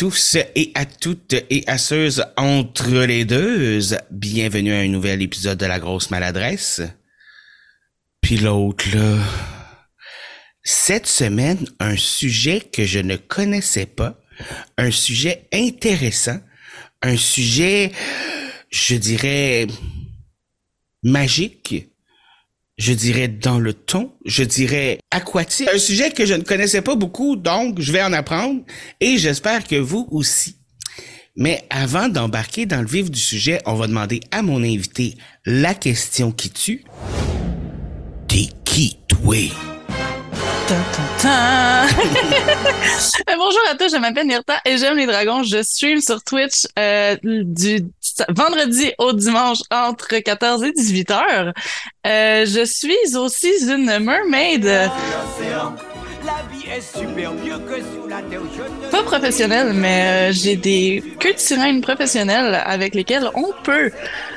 [0.00, 2.08] tous et à toutes et à ceux
[2.38, 3.80] entre les deux.
[4.10, 6.80] Bienvenue à un nouvel épisode de La Grosse Maladresse.
[8.22, 9.18] Puis l'autre, là.
[10.62, 14.18] Cette semaine, un sujet que je ne connaissais pas,
[14.78, 16.40] un sujet intéressant,
[17.02, 17.92] un sujet,
[18.70, 19.66] je dirais,
[21.02, 21.89] magique,
[22.80, 25.68] je dirais dans le ton, je dirais aquatique.
[25.72, 28.62] Un sujet que je ne connaissais pas beaucoup, donc je vais en apprendre
[29.00, 30.56] et j'espère que vous aussi.
[31.36, 35.74] Mais avant d'embarquer dans le vif du sujet, on va demander à mon invité la
[35.74, 36.84] question qui tue.
[38.26, 39.36] T'es qui, toi?
[43.26, 45.42] Bonjour à tous, je m'appelle Nirta et j'aime les dragons.
[45.42, 47.86] Je stream sur Twitch euh, du
[48.28, 51.52] vendredi au dimanche entre 14 et 18 heures.
[52.06, 54.90] Euh, je suis aussi une mermaid,
[58.90, 63.90] pas professionnelle, mais euh, j'ai des queues de sirène professionnelles avec lesquelles on peut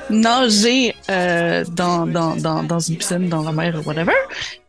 [0.09, 4.13] nager dans, dans, une piscine, dans la mer, whatever.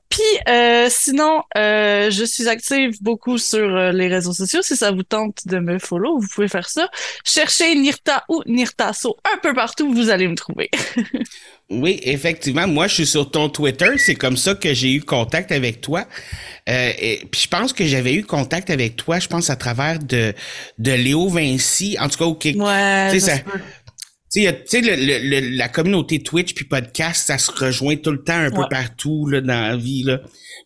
[0.09, 4.61] Puis euh, sinon, euh, je suis active beaucoup sur euh, les réseaux sociaux.
[4.63, 6.89] Si ça vous tente de me follow, vous pouvez faire ça.
[7.25, 10.71] Cherchez Nirta ou Nirtaso un peu partout, vous allez me trouver.
[11.71, 12.69] Oui, effectivement.
[12.69, 13.97] Moi, je suis sur ton Twitter.
[13.97, 16.07] C'est comme ça que j'ai eu contact avec toi.
[16.69, 19.99] Euh, et, puis je pense que j'avais eu contact avec toi, je pense, à travers
[19.99, 20.35] de,
[20.79, 21.97] de Léo Vinci.
[21.99, 22.45] En tout cas, ok.
[22.57, 23.43] Ouais, Tu sais, ça ça-.
[24.35, 24.97] Tu sais, le-
[25.41, 29.27] le- la communauté Twitch puis podcast, ça se rejoint tout le temps un peu partout
[29.29, 30.03] là, dans la vie.
[30.03, 30.21] Là.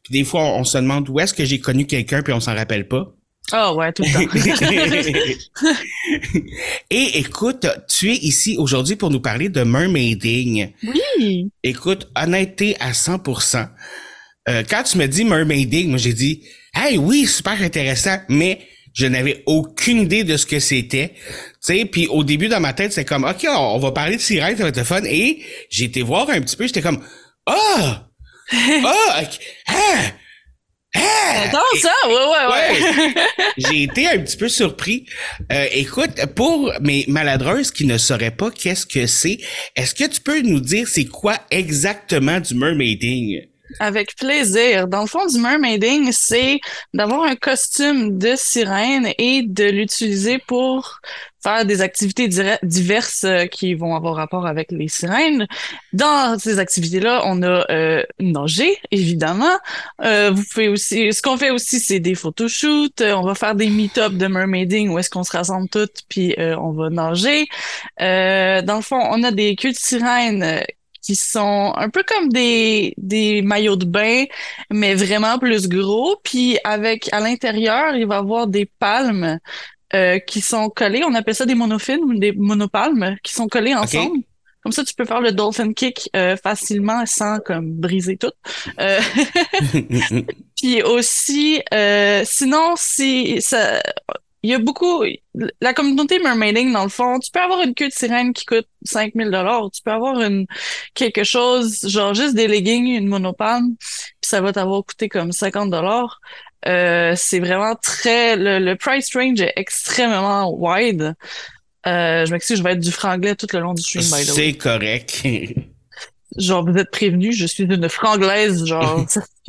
[0.04, 2.40] Puis des fois, on, on se demande où est-ce que j'ai connu quelqu'un puis on
[2.40, 3.12] s'en rappelle pas.
[3.50, 4.30] Ah ouais, tout le temps.
[6.90, 10.72] Et écoute, tu es ici aujourd'hui pour nous parler de mermaiding.
[11.18, 11.50] oui.
[11.62, 13.68] Écoute, honnêteté à 100%.
[14.48, 16.42] Euh, quand tu me dis mermaiding, moi j'ai dit,
[16.74, 18.60] hey oui, super intéressant, mais
[18.98, 21.12] je n'avais aucune idée de ce que c'était.
[21.14, 21.22] Tu
[21.60, 24.20] sais, puis au début dans ma tête, c'est comme, ok, on, on va parler de
[24.20, 25.02] sirène, ça va être le fun.
[25.04, 25.38] Et
[25.70, 27.00] j'ai été voir un petit peu, j'étais comme,
[27.46, 28.08] ah,
[28.52, 29.22] ah, ah,
[29.68, 30.12] ah.
[31.80, 33.14] Ça, ouais, ouais, ouais.
[33.58, 35.06] J'ai été un petit peu surpris.
[35.52, 39.38] Euh, écoute, pour mes maladreuses qui ne sauraient pas qu'est-ce que c'est,
[39.76, 43.42] est-ce que tu peux nous dire c'est quoi exactement du mermaiding?
[43.80, 44.88] Avec plaisir.
[44.88, 46.60] Dans le fond, du mermaiding, c'est
[46.94, 51.00] d'avoir un costume de sirène et de l'utiliser pour
[51.42, 52.28] faire des activités
[52.62, 55.46] diverses euh, qui vont avoir rapport avec les sirènes.
[55.92, 59.56] Dans ces activités-là, on a euh, nager, évidemment.
[60.02, 63.00] Euh, vous pouvez aussi, ce qu'on fait aussi, c'est des photoshoots.
[63.00, 66.34] Euh, on va faire des meet-up de mermaiding où est-ce qu'on se rassemble toutes puis
[66.38, 67.46] euh, on va nager.
[67.98, 70.62] Dans le fond, on a des queues de sirène
[71.02, 74.24] qui sont un peu comme des, des maillots de bain,
[74.70, 76.16] mais vraiment plus gros.
[76.22, 79.38] Puis avec à l'intérieur, il va y avoir des palmes
[79.94, 81.02] euh, qui sont collées.
[81.04, 84.18] On appelle ça des monofilms ou des monopalmes qui sont collées ensemble.
[84.62, 88.32] Comme ça, tu peux faire le dolphin kick euh, facilement sans comme briser tout.
[88.80, 89.00] Euh,
[90.56, 93.80] puis aussi, euh, sinon, si ça,
[94.42, 95.02] il y a beaucoup,
[95.60, 98.68] la communauté mermaiding dans le fond, tu peux avoir une queue de sirène qui coûte
[98.84, 100.46] 5000 dollars, tu peux avoir une
[100.94, 105.70] quelque chose genre juste des leggings, une monopalme, puis ça va t'avoir coûté comme 50
[105.70, 106.20] dollars.
[106.66, 111.14] Euh, c'est vraiment très le, le price range est extrêmement wide.
[111.86, 114.28] Euh, je m'excuse, je vais être du franglais tout le long du stream by the
[114.30, 114.34] way.
[114.34, 115.22] c'est correct.
[116.38, 119.04] Genre vous êtes prévenus, je suis une franglaise genre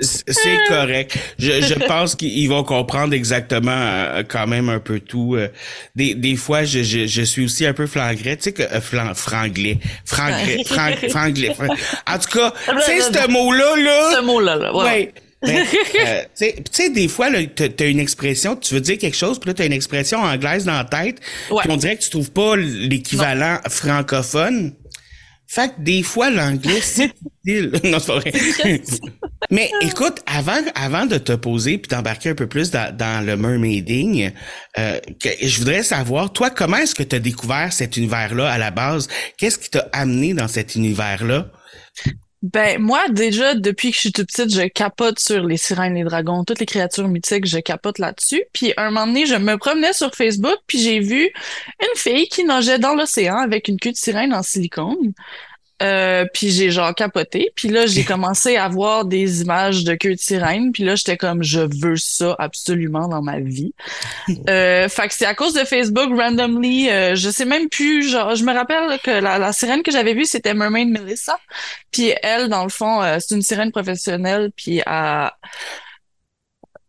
[0.00, 1.16] c'est correct.
[1.38, 5.36] Je, je pense qu'ils vont comprendre exactement euh, quand même un peu tout.
[5.36, 5.48] euh.
[5.94, 8.36] Des, des fois, je, je, je suis aussi un peu flangrais.
[8.36, 9.78] Tu sais que euh, flan- franglais.
[10.04, 10.62] Franglais.
[10.66, 11.54] Frang- franglais.
[11.54, 11.74] Fran-
[12.12, 14.16] En tout cas, tu sais ce mot-là, là.
[14.16, 14.74] Ce mot-là, là.
[14.76, 14.84] Ouais.
[14.84, 15.12] Ouais.
[15.44, 18.96] Ben, euh, tu sais- tu des fois, là, t'as t'as une expression, tu veux dire
[18.96, 21.18] quelque chose, puis là, t'as une expression anglaise dans la tête,
[21.50, 21.62] Ouais.
[21.62, 24.72] puis on dirait que tu trouves pas l'équivalent francophone.
[25.54, 27.12] Fait que des fois, l'anglais, c'est
[27.44, 27.72] difficile.
[27.90, 28.32] Non, c'est pas vrai.
[29.50, 33.36] Mais écoute, avant, avant de te poser puis d'embarquer un peu plus dans, dans le
[33.36, 34.30] mermaiding,
[34.78, 38.56] euh, que- je voudrais savoir, toi, comment est-ce que tu as découvert cet univers-là à
[38.58, 39.08] la base?
[39.36, 41.50] Qu'est-ce qui t'a amené dans cet univers-là?
[42.42, 46.02] Ben, moi, déjà, depuis que je suis toute petite, je capote sur les sirènes, les
[46.02, 48.42] dragons, toutes les créatures mythiques, je capote là-dessus.
[48.52, 51.30] Puis, un moment donné, je me promenais sur Facebook, puis j'ai vu
[51.80, 55.12] une fille qui nageait dans l'océan avec une queue de sirène en silicone.
[55.82, 57.50] Euh, puis j'ai genre capoté.
[57.56, 60.70] Puis là, j'ai commencé à voir des images de queue de sirène.
[60.72, 63.74] Puis là, j'étais comme, je veux ça absolument dans ma vie.
[64.48, 68.34] Euh, fait que c'est à cause de Facebook, randomly, euh, je sais même plus, genre,
[68.34, 71.38] je me rappelle que la, la sirène que j'avais vue, c'était Mermaid Melissa.
[71.90, 74.50] Puis elle, dans le fond, euh, c'est une sirène professionnelle.
[74.56, 75.34] Puis à...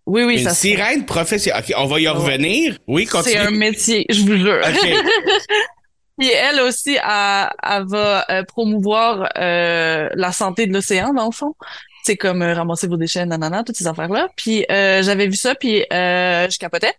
[0.06, 1.64] Oui, oui, Une ça sirène professionnelle.
[1.68, 2.78] OK, on va y revenir.
[2.88, 3.58] Oui, C'est un continue.
[3.58, 4.62] métier, je vous jure.
[4.62, 4.90] OK.
[6.20, 11.32] Puis elle aussi, elle, elle va euh, promouvoir euh, la santé de l'océan, dans le
[11.32, 11.56] fond.
[12.04, 14.28] C'est comme euh, ramasser vos déchets, nanana, toutes ces affaires-là.
[14.36, 16.94] Puis euh, j'avais vu ça, puis euh, je capotais.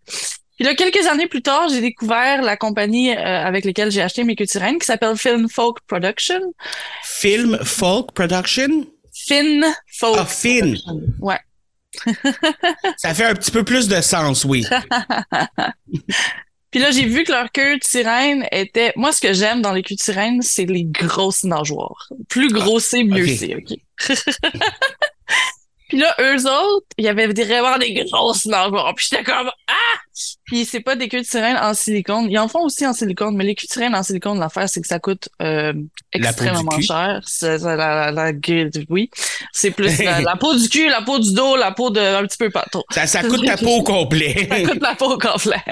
[0.56, 4.24] Puis là, quelques années plus tard, j'ai découvert la compagnie euh, avec laquelle j'ai acheté
[4.24, 6.40] mes culturines, qui s'appelle Film Folk Production.
[7.02, 8.86] Film Folk Production?
[9.12, 9.60] Fin
[9.92, 10.16] Folk.
[10.18, 10.74] Ah, Fin.
[11.20, 11.38] Ouais.
[12.96, 14.64] Ça fait un petit peu plus de sens, oui.
[16.74, 18.92] Puis là, j'ai vu que leur queue de sirène était...
[18.96, 22.12] Moi, ce que j'aime dans les queues de sirène, c'est les grosses nageoires.
[22.28, 23.78] Plus gros c'est, mieux c'est, OK?
[25.94, 28.92] Puis là, eux autres, il y avait vraiment des grosses nageoires.
[28.96, 30.00] Puis j'étais comme «Ah!»
[30.44, 32.26] Puis c'est pas des queues de sirène en silicone.
[32.28, 34.80] Ils en font aussi en silicone, mais les queues de sirène en silicone, l'affaire, c'est
[34.80, 35.72] que ça coûte euh,
[36.12, 37.20] La extrêmement cher.
[37.26, 38.32] C'est la, la, la
[38.90, 39.08] oui.
[39.52, 42.26] C'est plus la, la peau du cul, la peau du dos, la peau de un
[42.26, 42.84] petit peu pas trop.
[42.90, 44.48] Ça, ça coûte ta peau au complet.
[44.50, 45.62] Ça coûte la peau au complet.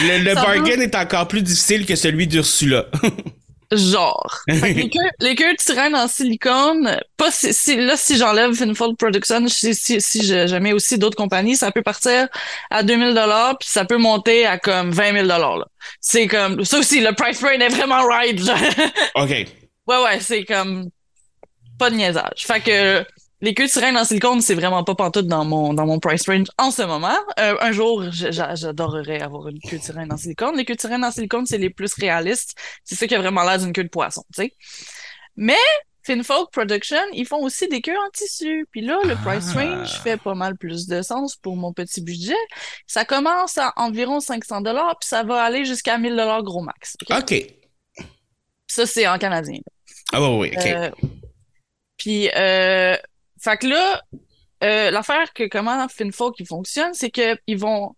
[0.00, 2.86] Le, le bargain est encore plus difficile que celui d'Ursula.
[3.72, 4.40] Genre.
[4.50, 5.54] Fait que les, queues, les queues
[5.94, 10.56] en silicone, pas si, si- là, si j'enlève Finfold Production, si, si, si je, je
[10.56, 12.28] mets aussi d'autres compagnies, ça peut partir
[12.70, 15.66] à 2000 dollars puis ça peut monter à comme 20 000 dollars, là.
[16.00, 18.38] C'est comme, ça aussi, le price point est vraiment right.
[18.38, 18.58] genre.
[19.14, 19.30] OK.
[19.30, 19.46] ouais,
[19.86, 20.90] ouais, c'est comme,
[21.78, 22.44] pas de niaisage.
[22.46, 23.04] Fait que,
[23.40, 26.28] les queues de sirène en silicone, c'est vraiment pas pantoute dans mon, dans mon price
[26.28, 27.16] range en ce moment.
[27.38, 30.56] Euh, un jour, j'adorerais avoir une queue de sirène en silicone.
[30.56, 32.54] Les queues de sirène en silicone, c'est les plus réalistes.
[32.84, 34.54] C'est ça qui a vraiment l'air d'une queue de poisson, tu sais.
[35.36, 35.56] Mais,
[36.02, 38.66] Finfolk Production, ils font aussi des queues en tissu.
[38.72, 39.60] Puis là, le price Ah.
[39.60, 42.34] range fait pas mal plus de sens pour mon petit budget.
[42.86, 46.96] Ça commence à environ 500 dollars, puis ça va aller jusqu'à 1000 dollars gros max.
[47.08, 47.16] ok?
[47.20, 47.46] OK.
[48.66, 49.60] Ça, c'est en canadien.
[50.12, 50.66] Ah oui, oui, OK.
[50.66, 50.90] Euh,
[51.96, 52.96] puis, euh,
[53.40, 54.02] fait que là,
[54.62, 57.94] euh, l'affaire que comment Finfolk fonctionne, c'est que ils vont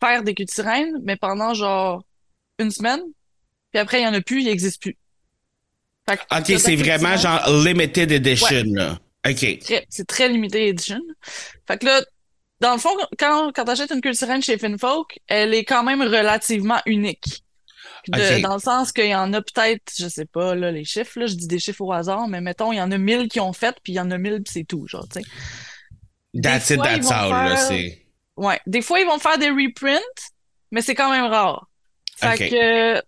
[0.00, 2.04] faire des sirène, mais pendant genre
[2.58, 3.00] une semaine,
[3.72, 4.98] puis après il y en a plus, il n'existe plus.
[6.08, 8.98] Fait que OK, c'est vraiment genre limited edition, là.
[9.28, 9.58] OK.
[9.88, 11.00] c'est très limité edition.
[11.66, 12.02] Fait que là,
[12.60, 16.80] dans le fond, quand quand t'achètes une sirène chez Finfolk, elle est quand même relativement
[16.84, 17.44] unique.
[18.08, 18.40] De-.
[18.42, 21.26] Dans le sens qu'il y en a peut-être, je sais pas, là, les chiffres, là,
[21.26, 23.52] je dis des chiffres au hasard, mais mettons, il y en a 1000 qui ont
[23.52, 25.26] fait, puis il y en a 1000, puis c'est tout, genre, tu sais.
[26.42, 27.56] That's it, that's all, là.
[27.56, 28.06] faire- C'est...
[28.36, 28.60] Ouais.
[28.66, 30.00] Des fois, ils vont faire des reprints,
[30.70, 31.68] mais c'est quand même rare.
[32.16, 33.02] Fait que,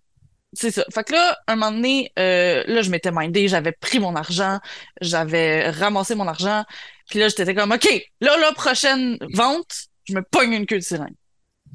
[0.53, 0.83] c'est ça.
[0.93, 4.59] Fait que là, un moment donné, euh, là, je m'étais mindé, j'avais pris mon argent,
[5.01, 6.63] j'avais ramassé mon argent,
[7.09, 7.87] puis là, j'étais comme, OK,
[8.21, 11.15] là, la prochaine vente, je me pogne une queue de sirène.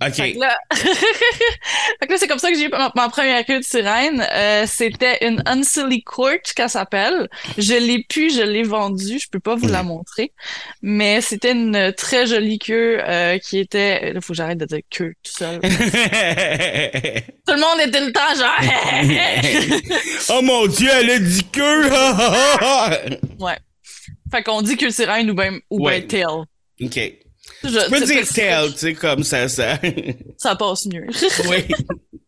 [0.04, 0.14] OK.
[0.14, 4.24] fait que là, c'est comme ça que j'ai eu ma, première queue de sirène.
[4.32, 7.28] Euh, c'était une Unsilly Court qu'elle s'appelle.
[7.56, 9.18] Je l'ai pu, je l'ai vendue.
[9.18, 10.32] Je peux pas vous la montrer.
[10.82, 14.12] Mais c'était une très jolie queue euh, qui était...
[14.12, 15.60] Là, faut que j'arrête de dire queue tout seul.
[15.62, 18.60] tout le monde était le temps genre...
[20.30, 21.88] oh mon Dieu, elle a dit que!
[23.42, 23.58] ouais.
[24.30, 26.00] Fait qu'on dit queue de sirène ou ben, ou Ouais.
[26.00, 26.44] ben tail.
[26.82, 27.27] OK.
[27.64, 29.78] Je, Tu peux c'est dire tell, tu sais, comme ça, ça.
[30.38, 31.06] Ça passe mieux.
[31.48, 31.66] oui.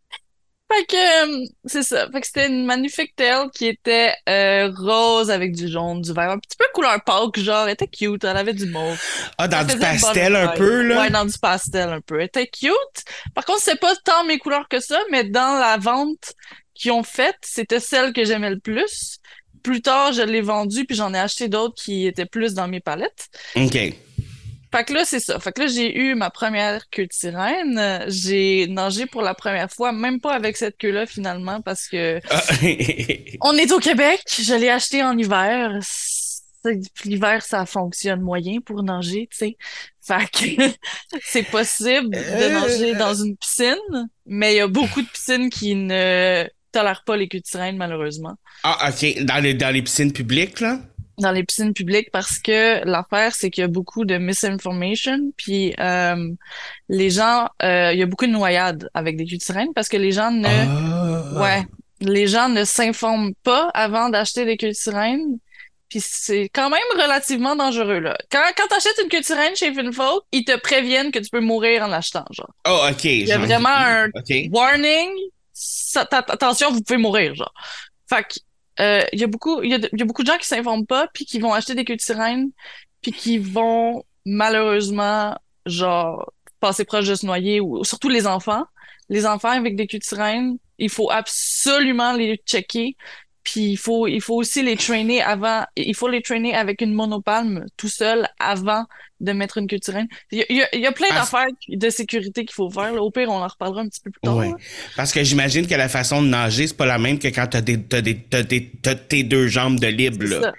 [0.72, 2.08] Fait que euh, c'est ça.
[2.12, 6.30] Fait que c'était une magnifique tail qui était euh, rose avec du jaune, du vert,
[6.30, 8.96] un petit peu couleur pâle, genre, elle était cute, elle avait du mauve.
[9.36, 11.00] Ah, dans du pastel un peu, là?
[11.00, 12.20] Ouais, dans du pastel un peu.
[12.20, 13.04] Elle était cute.
[13.34, 16.34] Par contre, c'est pas tant mes couleurs que ça, mais dans la vente
[16.74, 19.18] qu'ils ont faite, c'était celle que j'aimais le plus.
[19.64, 22.80] Plus tard, je l'ai vendue, puis j'en ai acheté d'autres qui étaient plus dans mes
[22.80, 23.26] palettes.
[23.56, 23.76] OK.
[24.72, 25.38] Fait que là, c'est ça.
[25.40, 28.04] Fait que là, j'ai eu ma première queue de sirène.
[28.08, 32.40] J'ai nagé pour la première fois, même pas avec cette queue-là, finalement, parce que Ah,
[33.42, 34.22] on est au Québec.
[34.40, 35.78] Je l'ai acheté en hiver.
[37.06, 39.56] L'hiver, ça fonctionne moyen pour nager, tu sais.
[40.02, 40.62] Fait que
[41.24, 42.52] c'est possible de Euh.
[42.60, 47.16] nager dans une piscine, mais il y a beaucoup de piscines qui ne tolèrent pas
[47.16, 48.34] les queues de sirène, malheureusement.
[48.62, 49.24] ah, OK.
[49.24, 50.78] Dans les, dans les piscines publiques, là?
[51.20, 55.74] Dans les piscines publiques parce que l'affaire, c'est qu'il y a beaucoup de misinformation, puis
[55.78, 56.28] euh,
[56.88, 59.88] les gens, euh, il y a beaucoup de noyades avec des queues de sirène parce
[59.88, 61.42] que les gens ne, Ah.
[61.42, 61.62] ouais,
[62.00, 65.38] les gens ne s'informent pas avant d'acheter des queues de sirène.
[65.88, 68.16] Puis c'est quand même relativement dangereux, là.
[68.30, 71.40] Quand, quand t'achètes une queue de sirène chez Finfolk, ils te préviennent que tu peux
[71.40, 72.50] mourir en l'achetant, genre.
[72.68, 73.04] Oh, OK.
[73.06, 74.06] Il y a vraiment un
[74.52, 75.10] warning,
[75.52, 77.52] ça- attention, vous pouvez mourir, genre.
[78.08, 78.38] Fait que,
[78.80, 81.08] euh, y a beaucoup, il y a, y a beaucoup de gens qui s'informent pas,
[81.12, 82.50] puis qui vont acheter des queues de sirène,
[83.02, 88.64] puis qui vont malheureusement, genre, passer proche de se noyer, ou surtout les enfants.
[89.08, 92.96] Les enfants avec des queues de sirène, il faut absolument les checker.
[93.42, 96.92] Puis il faut, il faut aussi les traîner avant, il faut les traîner avec une
[96.92, 98.84] monopalme tout seul avant
[99.20, 100.08] de mettre une sirène.
[100.30, 102.92] Il y a, il y a- plein d'affaires de sécurité qu'il faut faire.
[102.92, 103.02] là.
[103.02, 104.36] Au pire, on en reparlera un petit peu plus tard.
[104.36, 104.52] Ouais.
[104.96, 107.60] Parce que j'imagine que la façon de nager, c'est pas la même que quand t'as
[107.60, 110.40] des, t'as des, t'as des, t'as tes deux jambes de libre, C'est là.
[110.42, 110.52] ça.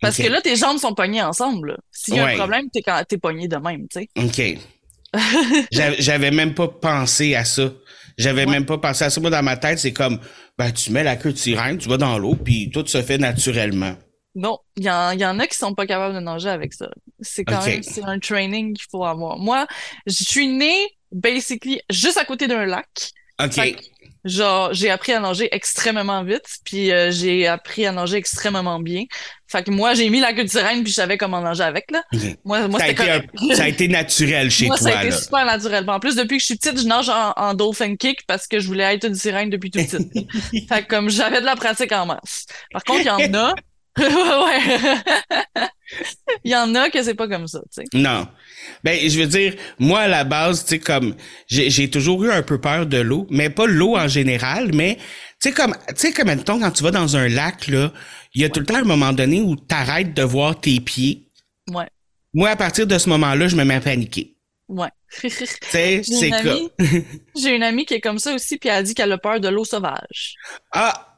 [0.00, 1.76] Parce que là, tes jambes sont pognées ensemble.
[1.90, 2.34] S'il y a Ouais.
[2.34, 4.08] un problème, t'es, quand- t'es pogné de même, tu sais.
[4.16, 4.58] OK.
[5.72, 7.72] J'avais j'avais même pas pensé à ça.
[8.16, 8.50] J'avais Ouais.
[8.52, 9.20] même pas pensé à ça.
[9.20, 10.18] Moi, dans ma tête, c'est comme,
[10.58, 13.18] ben, tu mets la queue de sirène, tu vas dans l'eau, puis tout se fait
[13.18, 13.94] naturellement.
[14.34, 16.90] Non, il y, y en a qui sont pas capables de nager avec ça.
[17.20, 19.38] C'est quand même, c'est un training qu'il faut avoir.
[19.38, 19.66] Moi,
[20.06, 23.12] je suis née, basically, juste à côté d'un lac.
[23.42, 23.76] OK.
[24.24, 29.04] Genre, j'ai appris à nager extrêmement vite, puis euh, j'ai appris à nager extrêmement bien.
[29.46, 31.90] Fait que moi, j'ai mis la queue de sirène, puis je savais comment nager avec,
[31.90, 32.02] là.
[32.44, 35.02] Moi, moi ça, a été un- ça a été naturel chez Moi, toi, ça a
[35.02, 35.16] été là.
[35.18, 35.84] super naturel.
[35.88, 38.60] En plus, depuis que je suis petite, je nage en, en dolphin kick parce que
[38.60, 40.30] je voulais être une sirène depuis toute petite.
[40.68, 42.46] fait que comme j'avais de la pratique en masse.
[42.72, 43.54] Par contre, il y en a.
[43.98, 44.60] ouais.
[46.44, 47.84] Il y en a que c'est pas comme ça, tu sais.
[47.94, 48.28] Non.
[48.84, 51.14] Ben, je veux dire, moi, à la base, tu sais, comme,
[51.48, 54.96] j'ai toujours eu un peu peur de l'eau, mais pas l'eau en général, mais,
[55.40, 57.92] tu sais, comme, tu sais, comme, mettons, quand tu vas dans un lac, là,
[58.34, 61.26] il y a tout le temps un moment donné où t'arrêtes de voir tes pieds.
[61.68, 61.88] Ouais.
[62.34, 64.36] Moi, à partir de ce moment-là, je me mets à paniquer.
[64.68, 64.88] Ouais.
[65.20, 66.30] Tu sais, J'ai c'est
[67.36, 69.40] j'ai une amie qui est comme ça aussi, puis elle a dit qu'elle a peur
[69.40, 70.34] de l'eau sauvage.
[70.72, 71.17] ah,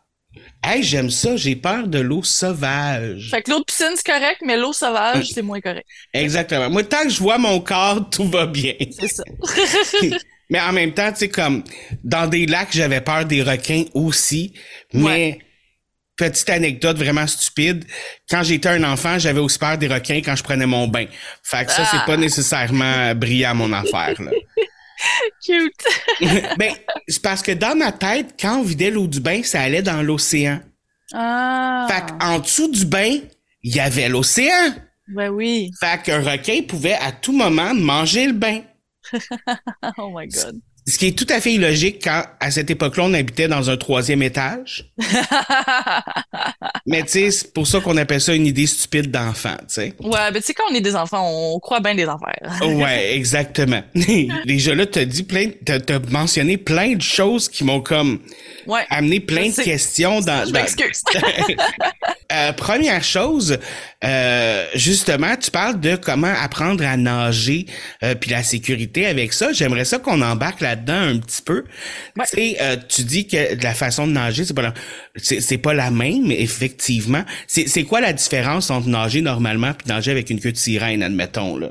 [0.65, 3.29] hey, j'aime ça, j'ai peur de l'eau sauvage.
[3.31, 5.87] Fait que l'eau de piscine, c'est correct, mais l'eau sauvage, c'est moins correct.
[6.15, 6.71] Exactement.
[6.71, 8.75] Moi, tant que je vois mon corps, tout va bien.
[8.91, 9.25] C'est ça.
[10.53, 11.63] Mais en même temps, tu sais, comme
[12.03, 14.53] dans des lacs, j'avais peur des requins aussi.
[14.93, 15.39] Mais Ouais.
[16.17, 17.85] petite anecdote vraiment stupide,
[18.29, 21.07] quand j'étais un enfant, j'avais aussi peur des requins quand je prenais mon bain.
[21.45, 22.05] Fait que ça, c'est Ah.
[22.05, 24.21] pas nécessairement brillant mon affaire.
[24.21, 24.31] Là.
[25.45, 25.85] Cute.
[26.59, 26.73] ben,
[27.09, 30.02] c'est parce que dans ma tête, quand on vidait l'eau du bain, ça allait dans
[30.02, 30.61] l'océan.
[31.12, 31.87] Ah.
[31.88, 33.19] Fait qu'en dessous du bain,
[33.62, 34.75] il y avait l'océan.
[35.09, 35.71] Ben oui.
[35.80, 38.62] Fait qu'un requin pouvait à tout moment manger le bain.
[39.97, 40.61] Oh my god.
[40.87, 43.76] Ce qui est tout à fait illogique quand, à cette époque-là, on habitait dans un
[43.76, 44.92] troisième étage.
[46.87, 49.95] Mais tu sais, c'est pour ça qu'on appelle ça une idée stupide d'enfant, tu sais.
[50.01, 52.61] ouais, ben tu sais, quand on est des enfants, on croit bien des affaires.
[52.81, 53.83] Ouais, exactement.
[54.47, 58.21] Déjà là, t'as dit plein, t'as, t'as mentionné plein de choses qui m'ont comme
[58.67, 58.83] Ouais.
[58.91, 59.65] amené plein de sais.
[59.65, 60.47] questions dans.
[60.47, 61.03] Je dans- m'excuse.
[62.33, 63.59] Euh, première chose,
[64.05, 67.67] euh, justement, tu parles de comment apprendre à nager,
[68.05, 69.53] euh, puis la sécurité avec ça.
[69.53, 71.65] J'aimerais ça qu'on embarque là-dedans un petit peu.
[72.17, 72.25] Ouais.
[72.31, 74.75] Tu sais, euh, tu dis que la façon de nager, c'est pas la,
[75.23, 77.25] c'est, c'est pas la même, effectivement.
[77.47, 81.03] C'est, c'est quoi la différence entre nager normalement puis nager avec une queue de sirène,
[81.03, 81.71] admettons là?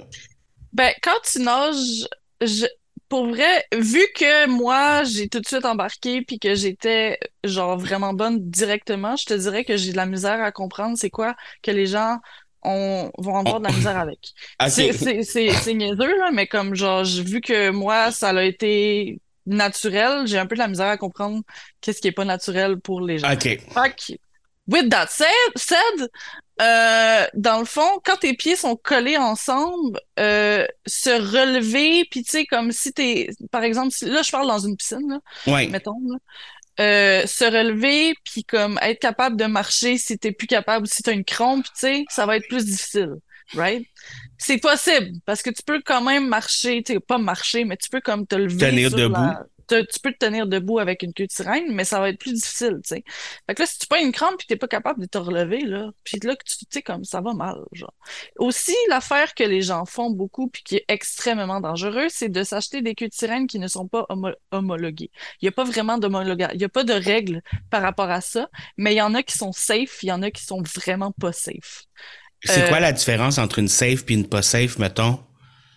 [0.74, 2.08] Ben, quand tu nages,
[2.42, 2.66] je...
[3.10, 8.14] pour vrai, vu que moi, j'ai tout de suite embarqué puis que j'étais, genre, vraiment
[8.14, 11.72] bonne directement, je te dirais que j'ai de la misère à comprendre c'est quoi que
[11.72, 12.18] les gens
[12.64, 13.12] ont...
[13.18, 14.20] vont avoir de la misère avec.
[14.62, 14.70] Ok.
[14.70, 20.46] C'est, niaiseux, là, mais comme, genre, vu que moi, ça a été naturel, j'ai un
[20.46, 21.42] peu de la misère à comprendre
[21.82, 23.32] qu'est-ce qui est pas naturel pour les gens.
[23.32, 23.44] Ok.
[23.44, 24.20] Fait
[24.68, 26.10] with that said, said,
[26.62, 32.32] euh, dans le fond, quand tes pieds sont collés ensemble, euh, se relever, puis tu
[32.32, 35.20] sais, comme si t'es, par exemple, si- là, je parle dans une piscine, là,
[35.52, 35.68] Ouais.
[35.68, 36.18] mettons, là,
[36.82, 41.14] euh, se relever, puis comme être capable de marcher si t'es plus capable, si t'as
[41.14, 43.16] une crampe, tu sais, ça va être plus difficile,
[43.56, 43.86] right?
[44.38, 48.02] C'est possible, parce que tu peux quand même marcher, tu pas marcher, mais tu peux
[48.02, 49.14] comme te lever Tenir sur debout.
[49.14, 52.10] la- te- tu peux te tenir debout avec une queue de sirène, mais ça va
[52.10, 53.04] être plus difficile, tu sais.
[53.46, 55.60] Fait que là, si tu prends une crampe puis t'es pas capable de te relever,
[55.62, 57.94] là, puis là, tu sais, comme ça va mal, genre.
[58.38, 62.82] Aussi, l'affaire que les gens font beaucoup puis qui est extrêmement dangereux, c'est de s'acheter
[62.82, 65.12] des queues de sirène qui ne sont pas homo- homologuées.
[65.42, 68.22] Il y a pas vraiment d'homologage, il y a pas de règles par rapport à
[68.22, 70.64] ça, mais il y en a qui sont safe, il y en a qui sont
[70.64, 71.84] vraiment pas safe.
[72.44, 75.20] C'est Euh, quoi la différence entre une safe puis une pas safe, mettons?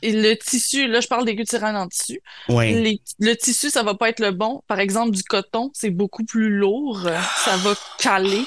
[0.04, 2.20] Et le tissu, là, je parle des sirène en tissu.
[2.48, 2.72] Ouais.
[2.72, 4.62] Les- le tissu, ça va pas être le bon.
[4.66, 7.00] Par exemple, du coton, c'est beaucoup plus lourd.
[7.44, 8.42] Ça va caler.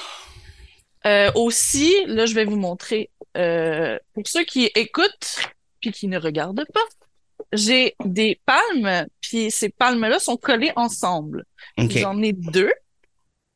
[1.06, 3.10] Euh, aussi, là, je vais vous montrer.
[3.38, 5.40] euh, pour ceux qui écoutent
[5.82, 6.80] puis qui ne regardent pas,
[7.52, 11.44] j'ai des palmes, puis ces palmes-là sont collées ensemble.
[11.78, 12.72] J'en ai deux.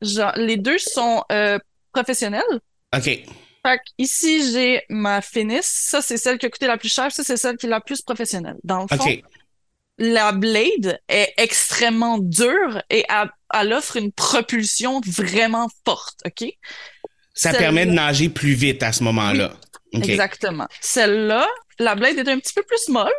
[0.01, 1.58] Genre, les deux sont euh,
[1.94, 2.44] professionnels.
[2.94, 3.24] OK.
[3.70, 5.60] Fait ici, j'ai ma Finis.
[5.62, 7.12] Ça, c'est celle qui a coûté la plus cher.
[7.12, 8.58] Ça, c'est celle qui est la plus professionnelle.
[8.64, 9.18] Dans le fond,
[9.98, 16.50] la blade est extrêmement dure et elle, elle offre une propulsion vraiment forte, OK?
[17.34, 19.54] Ça permet de nager plus vite à ce moment-là.
[19.92, 20.68] Exactement.
[20.82, 21.48] Celle-là,
[21.80, 23.12] la blade est un petit peu plus molle,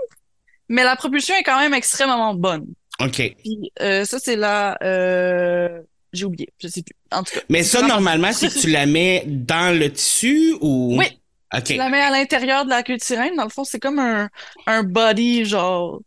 [0.68, 2.66] mais la propulsion est quand même extrêmement bonne.
[3.00, 3.34] OK.
[3.42, 4.78] Puis euh, ça, c'est la...
[4.82, 5.80] euh,
[6.12, 6.94] J'ai oublié, je sais plus.
[7.12, 7.40] En tout cas.
[7.48, 10.96] Mais ça, normalement, c'est que tu la mets dans le tissu ou?
[10.98, 11.06] Oui.
[11.54, 11.64] OK.
[11.64, 13.36] Tu la mets à l'intérieur de la queue de sirène.
[13.36, 14.28] Dans le fond, c'est comme un,
[14.66, 16.00] un body, genre...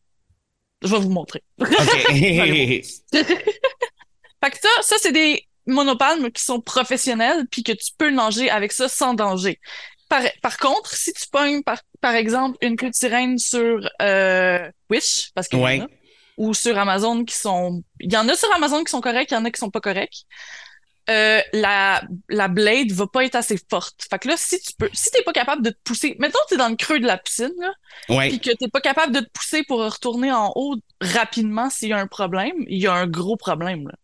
[0.81, 1.41] Je vais vous montrer.
[1.59, 1.67] OK.
[4.43, 8.49] Fait que ça, ça c'est des monopalmes qui sont professionnels puis que tu peux nager
[8.49, 9.59] avec ça sans danger.
[10.09, 14.69] Par, par contre, si tu pognes par, par exemple une queue de sirène sur euh,
[14.89, 15.81] Wish, parce qu'il y en Ouais.
[16.37, 17.83] Ou sur Amazon qui sont...
[17.99, 19.69] Il y en a sur Amazon qui sont corrects, il y en a qui sont
[19.71, 20.25] pas corrects.
[21.09, 24.07] Euh, la, la blade va pas être assez forte.
[24.09, 26.49] Fait que là, si tu peux, si t'es pas capable de te pousser, mettons que
[26.51, 27.73] t'es dans le creux de la piscine, là,
[28.07, 28.29] ouais.
[28.29, 31.93] puis que t'es pas capable de te pousser pour retourner en haut rapidement s'il y
[31.93, 33.85] a un problème, il y a un gros problème.
[33.89, 33.95] Là.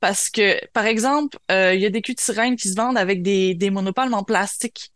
[0.00, 2.98] Parce que, par exemple, euh, il y a des culs de sirène qui se vendent
[2.98, 4.90] avec des, des monopalmes en plastique.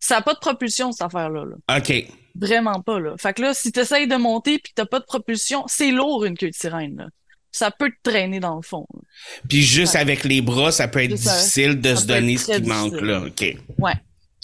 [0.00, 1.44] Ça n'a pas de propulsion, cette affaire-là.
[1.46, 1.78] là.
[1.78, 2.08] OK.
[2.34, 2.98] Vraiment pas.
[3.00, 3.14] Là.
[3.18, 5.90] Fait que là, si tu essayes de monter puis que t'as pas de propulsion, c'est
[5.90, 6.96] lourd une queue de sirène.
[6.96, 7.08] Là.
[7.52, 8.86] Ça peut te traîner dans le fond.
[8.94, 9.00] là.
[9.48, 10.00] Puis juste Ouais.
[10.00, 11.36] avec les bras, ça peut être C'est ça.
[11.36, 13.06] difficile de Ça se peut être donner ce très qui manque difficile.
[13.06, 13.20] là.
[13.26, 13.40] OK.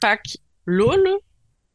[0.01, 1.17] Fait que là, là,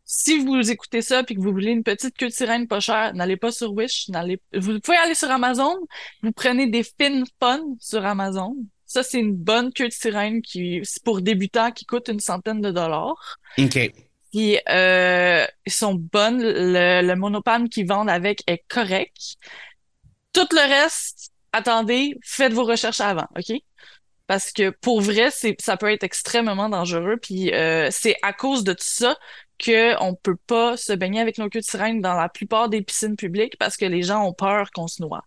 [0.06, 3.14] si vous écoutez ça puis que vous voulez une petite queue de sirène pas chère,
[3.14, 5.74] n'allez pas sur Wish, n'allez vous pouvez aller sur Amazon,
[6.22, 8.56] vous prenez des fin fun sur Amazon.
[8.86, 12.60] Ça c'est une bonne queue de sirène qui c'est pour débutants qui coûte une centaine
[12.60, 13.38] de dollars.
[13.58, 13.92] OK.
[14.32, 19.36] Puis euh, ils sont bonnes, le, le monopalme qu'ils vendent avec est correct.
[20.34, 23.58] Tout le reste, attendez, faites vos recherches avant, OK?
[24.28, 27.18] Parce que pour vrai, c'est ça peut être extrêmement dangereux.
[27.22, 29.18] Puis euh, c'est à cause de tout ça
[29.60, 32.82] que on peut pas se baigner avec nos queues de sirène dans la plupart des
[32.82, 35.26] piscines publiques parce que les gens ont peur qu'on se noie.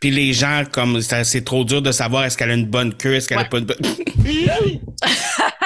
[0.00, 3.14] Puis les gens, comme c'est trop dur de savoir est-ce qu'elle a une bonne queue,
[3.14, 3.48] est-ce qu'elle a Ouais.
[3.48, 3.78] pas une bonne.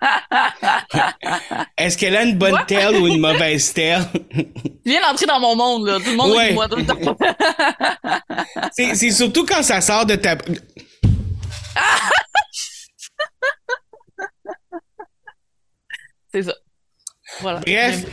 [1.76, 2.64] est-ce qu'elle a une bonne What?
[2.66, 4.06] telle ou une mauvaise telle?
[4.12, 4.46] Tu
[4.86, 5.98] viens d'entrer dans mon monde, là.
[5.98, 6.50] Tout le monde Ouais.
[6.50, 7.16] de moi tout le temps.
[8.72, 10.36] c'est, surtout quand ça sort de ta.
[16.32, 16.54] c'est ça.
[17.40, 17.60] Voilà.
[17.60, 18.04] Bref,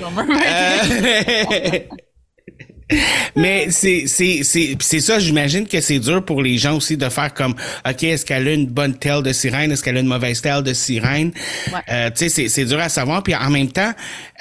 [3.36, 7.10] Mais c'est c'est c'est c'est ça j'imagine que c'est dur pour les gens aussi de
[7.10, 7.56] faire comme
[7.88, 9.72] OK est-ce qu'elle a une bonne telle de sirène?
[9.72, 11.32] Est-ce qu'elle a une mauvaise telle de sirène?
[11.72, 11.80] Ouais.
[11.90, 13.92] Euh, tu sais c'est dur à savoir puis en même temps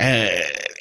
[0.00, 0.28] euh,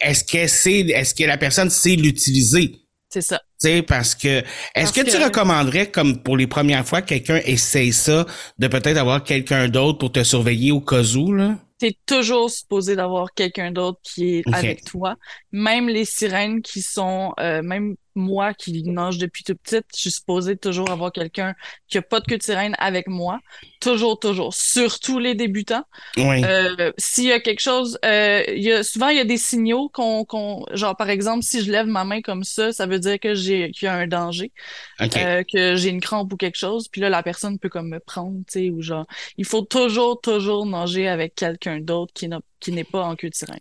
[0.02, 2.76] est-ce que c'est est-ce que la personne sait l'utiliser?
[3.10, 3.40] C'est ça.
[3.62, 7.40] tu sais parce que est-ce que, tu recommanderais comme pour les premières fois que quelqu'un
[7.46, 8.26] essaye ça
[8.58, 11.56] de peut-être avoir quelqu'un d'autre pour te surveiller au cas où là?
[11.78, 15.16] T'es toujours supposé d'avoir quelqu'un d'autre qui est avec toi.
[15.54, 20.12] Même les sirènes qui sont, euh, même moi qui nage depuis toute petite, je suis
[20.12, 21.56] supposée toujours avoir quelqu'un
[21.88, 23.40] qui a pas de queue de sirène avec moi.
[23.80, 24.54] Toujours, toujours.
[24.54, 25.84] Surtout les débutants.
[26.18, 29.26] oui Euh, s'il y a quelque chose, euh, il y a, souvent il y a
[29.26, 32.86] des signaux qu'on, qu'on, genre par exemple, si je lève ma main comme ça, ça
[32.86, 34.52] veut dire que j'ai, qu'il y a un danger,
[35.02, 38.00] euh, que j'ai une crampe ou quelque chose, puis là la personne peut comme me
[38.00, 39.06] prendre, tu sais, ou genre,
[39.38, 43.30] il faut toujours, toujours nager avec quelqu'un d'autre qui n'a, qui n'est pas en queue
[43.30, 43.60] de sirène.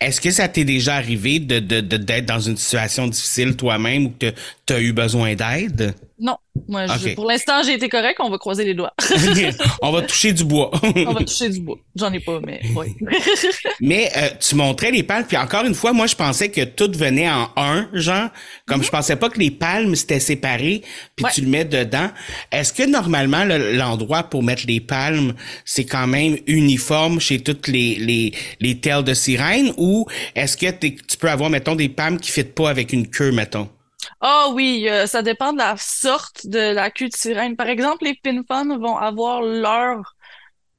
[0.00, 4.10] Est-ce que ça t'est déjà arrivé de, de, d'être dans une situation difficile toi-même ou
[4.10, 4.32] que
[4.66, 5.94] tu as eu besoin d'aide?
[6.18, 6.36] Non,
[6.68, 8.92] moi, je- pour l'instant j'ai été correct, on va croiser les doigts,
[9.82, 10.70] On va toucher du bois.
[10.82, 11.76] on va toucher du bois.
[11.96, 12.86] J'en ai pas, mais oui.
[13.80, 16.90] Mais euh, tu montrais les palmes, puis encore une fois, moi je pensais que tout
[16.94, 18.28] venait en un, genre,
[18.66, 20.82] comme je pensais pas que les palmes c'était séparé,
[21.16, 21.30] puis Ouais.
[21.34, 22.10] tu le mets dedans.
[22.52, 27.66] Est-ce que normalement le- l'endroit pour mettre les palmes, c'est quand même uniforme chez toutes
[27.66, 32.18] les les les telles de sirène, ou est-ce que tu peux avoir mettons des palmes
[32.20, 33.68] qui fitent pas avec une queue, mettons?
[34.20, 37.56] Ah oui, euh, ça dépend de la sorte de la queue de sirène.
[37.56, 40.16] Par exemple, les pinfun vont avoir leur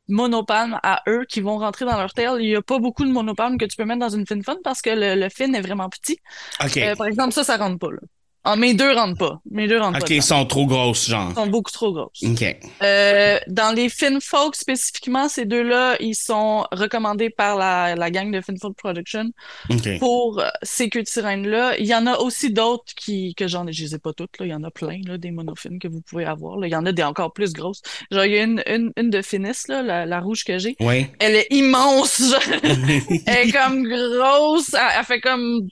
[0.07, 2.37] monopalme à eux qui vont rentrer dans leur tail.
[2.39, 4.81] Il n'y a pas beaucoup de monopalmes que tu peux mettre dans une finfun parce
[4.81, 6.19] que le, le fin est vraiment petit.
[6.63, 6.77] Ok.
[6.77, 7.91] Euh, par exemple, ça, ça rentre pas.
[7.91, 7.99] Là.
[8.47, 9.41] Ah, mes deux rentrent pas.
[9.49, 10.13] Mes deux rentrent ok, pas.
[10.13, 11.29] ils sont trop grosses, genre.
[11.31, 12.23] Ils sont beaucoup trop grosses.
[12.23, 12.43] Ok.
[12.83, 18.41] Euh, dans les Finfolk spécifiquement, ces deux-là, ils sont recommandés par la, la gang de
[18.41, 19.31] Finfolk Production
[19.99, 21.77] pour euh, ces queues de sirène-là.
[21.79, 24.37] Il y en a aussi d'autres qui, que j'en ai, je les ai pas toutes,
[24.39, 24.45] là.
[24.45, 26.67] Il y en a plein, là, des monofines que vous pouvez avoir, là.
[26.67, 27.81] Il y en a des encore plus grosses.
[28.11, 30.75] Genre, il y a une, une, une de Finis, là, la, la rouge que j'ai.
[30.79, 31.11] Ouais.
[31.19, 32.21] Elle est immense.
[33.25, 34.73] Elle est comme grosse.
[34.73, 35.67] Elle, elle fait comme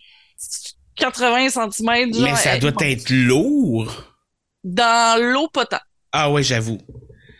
[0.96, 2.22] 80 cm, genre.
[2.22, 4.16] Mais ça doit être lourd.
[4.64, 5.84] Dans l'eau potable.
[6.12, 6.80] Ah ouais, j'avoue.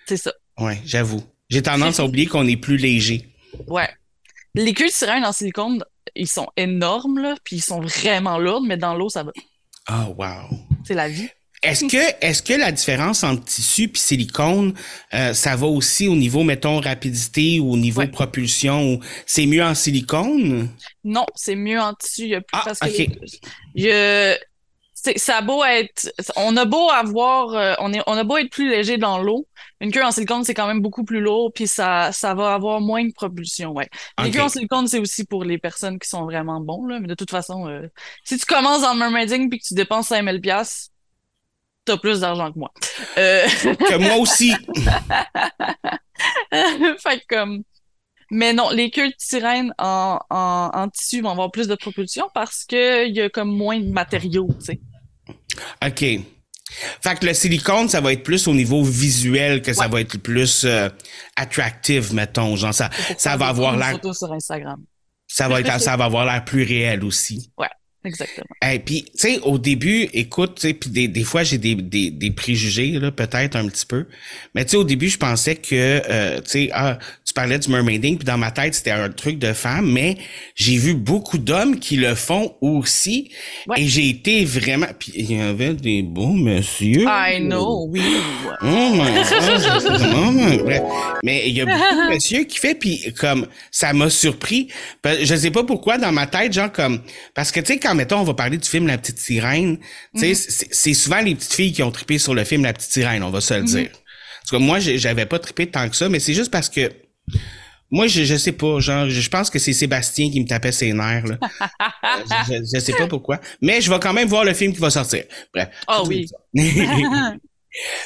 [0.08, 0.34] C'est ça.
[0.60, 1.24] Ouais, j'avoue.
[1.50, 3.34] J'ai tendance à oublier qu'on est plus léger.
[3.68, 3.90] Ouais.
[4.56, 5.84] Les queues de sirène en silicone,
[6.16, 9.32] ils sont énormes, là, puis ils sont vraiment lourds, mais dans l'eau, ça va.
[9.88, 10.58] Ah wow.
[10.84, 11.30] C'est la vie.
[11.64, 14.74] Est-ce que, est-ce que la différence entre tissu puis silicone,
[15.14, 18.08] euh, ça va aussi au niveau, mettons, rapidité ou au niveau Ouais.
[18.08, 18.94] propulsion?
[18.96, 20.70] ou C'est mieux en silicone?
[21.06, 22.24] Non, c'est mieux en tissu.
[22.24, 22.86] Il y a plus Ah, parce que
[23.76, 24.38] les-
[25.18, 28.50] ça a beau être, on a beau avoir, euh, on est, on a beau être
[28.52, 29.48] plus léger dans l'eau.
[29.82, 32.80] Une queue en silicone, c'est quand même beaucoup plus lourd, puis ça, ça va avoir
[32.80, 33.90] moins de propulsion, ouais.
[34.22, 34.34] Les Ok.
[34.36, 37.00] queues en silicone, c'est aussi pour les personnes qui sont vraiment bons, là.
[37.02, 37.88] Mais de toute façon, euh,
[38.24, 40.90] si tu commences dans le mermaiding puis que tu dépenses 5000 pièces,
[41.86, 42.72] t'as plus d'argent que moi.
[43.18, 43.48] Euh,
[43.90, 44.54] Que moi aussi.
[46.52, 47.64] fait que comme.
[48.32, 52.26] Mais non, les queues de sirène en, en, en tissu vont avoir plus de propulsion
[52.34, 54.80] parce que il y a comme moins de matériaux, tu sais.
[55.86, 56.26] OK.
[57.02, 59.92] Fait que le silicone, ça va être plus au niveau visuel que ça Ouais.
[59.92, 60.90] va être plus euh,
[61.36, 62.56] attractive, mettons.
[62.56, 64.82] Genre, ça, ça va avoir l'air, sur Instagram.
[65.28, 67.52] ça va être, ça va avoir l'air plus réel aussi.
[68.06, 68.46] Exactement.
[68.70, 71.76] Et puis, tu sais, au début, écoute, tu sais, puis des, des fois, j'ai des,
[71.76, 74.06] des, des préjugés, là, peut-être un petit peu.
[74.56, 77.70] Mais tu sais, au début, je pensais que, euh, tu sais, ah, tu parlais du
[77.70, 80.18] mermaiding, puis dans ma tête, c'était un truc de femme, mais
[80.56, 83.32] j'ai vu beaucoup d'hommes qui le font aussi.
[83.68, 83.82] Ouais.
[83.82, 84.88] Et j'ai été vraiment...
[85.00, 87.06] Puis il y avait des beaux messieurs.
[87.08, 88.02] I know, oui.
[88.62, 90.84] Oh my God.
[91.24, 94.68] Mais il y a beaucoup de messieurs qui fait, puis comme ça m'a surpris.
[95.06, 97.02] Je sais pas pourquoi dans ma tête, genre comme
[97.34, 99.78] parce que tu sais quand mettons on va parler du film La petite sirène,
[100.16, 102.92] tu sais c'est- souvent les petites filles qui ont trippé sur le film La petite
[102.92, 103.90] sirène, on va se le dire.
[104.42, 106.92] Parce que moi j'avais pas trippé tant que ça, mais c'est juste parce que
[107.94, 110.72] moi, je, je sais pas, genre, je, je pense que c'est Sébastien qui me tapait
[110.72, 111.38] ses nerfs, là.
[112.06, 113.40] Euh, je, je, sais pas pourquoi.
[113.62, 115.24] Mais je vais quand même voir le film qui va sortir.
[115.54, 115.70] Bref.
[115.88, 116.28] Ah c'est oui.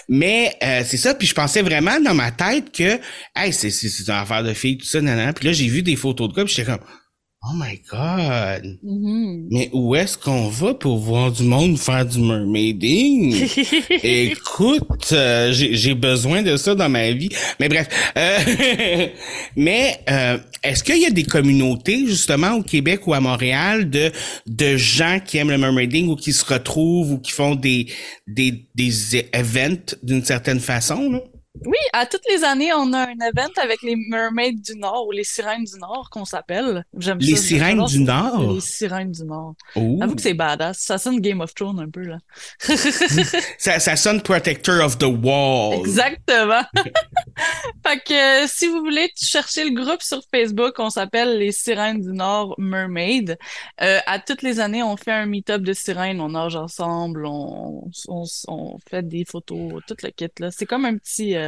[0.09, 2.99] Mais euh, c'est ça, puis je pensais vraiment dans ma tête que
[3.35, 5.33] hey, c'est c'est c'est une affaire de filles, tout ça, nanana.
[5.33, 6.85] Puis là, j'ai vu des photos de gars, puis j'étais comme
[7.43, 8.79] Oh my God!
[8.81, 9.47] Mhm.
[9.51, 13.47] Mais où est-ce qu'on va pour voir du monde faire du mermaiding?
[14.03, 17.29] Écoute, euh, j'ai j'ai besoin de ça dans ma vie.
[17.59, 19.07] Mais bref, euh,
[19.55, 24.11] mais euh, est-ce qu'il y a des communautés justement au Québec ou à Montréal de
[24.47, 27.85] de gens qui aiment le mermaiding ou qui se retrouvent ou qui font des
[28.25, 31.21] des des events d'une certaine façon là?
[31.65, 35.11] Oui, à toutes les années, on a un event avec les mermaids du Nord ou
[35.11, 36.83] les sirènes du Nord qu'on s'appelle.
[36.97, 37.99] J'aime Les ça, sirènes du.
[37.99, 38.53] Nord?
[38.53, 39.55] Les sirènes du Nord.
[39.75, 39.99] Oh.
[40.01, 40.79] Avoue que c'est badass.
[40.79, 42.17] Ça sonne Game of Thrones un peu, là.
[43.57, 45.79] Ça, ça sonne Protector of the Wall.
[45.79, 46.61] Exactement.
[47.85, 52.01] fait que euh, si vous voulez chercher le groupe sur Facebook, on s'appelle les Sirènes
[52.01, 53.37] du Nord Mermaid.
[53.81, 57.89] Euh, à toutes les années, on fait un meet-up de sirènes, on nage ensemble, on,
[58.07, 60.49] on, on fait des photos, tout le kit là.
[60.51, 61.46] C'est comme un petit euh,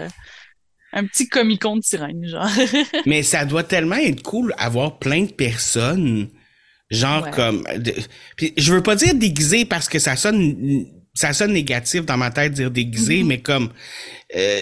[0.93, 2.49] un petit comic-con de sirènes, genre.
[3.05, 6.29] Mais ça doit tellement être cool avoir plein de personnes,
[6.89, 7.31] genre Ouais.
[7.31, 7.63] comme.
[7.77, 7.93] de-
[8.37, 12.31] Puis je veux pas dire déguisé parce que ça sonne, ça sonne négatif dans ma
[12.31, 13.27] tête dire déguisé, Mhm.
[13.27, 13.69] mais comme
[14.35, 14.61] euh,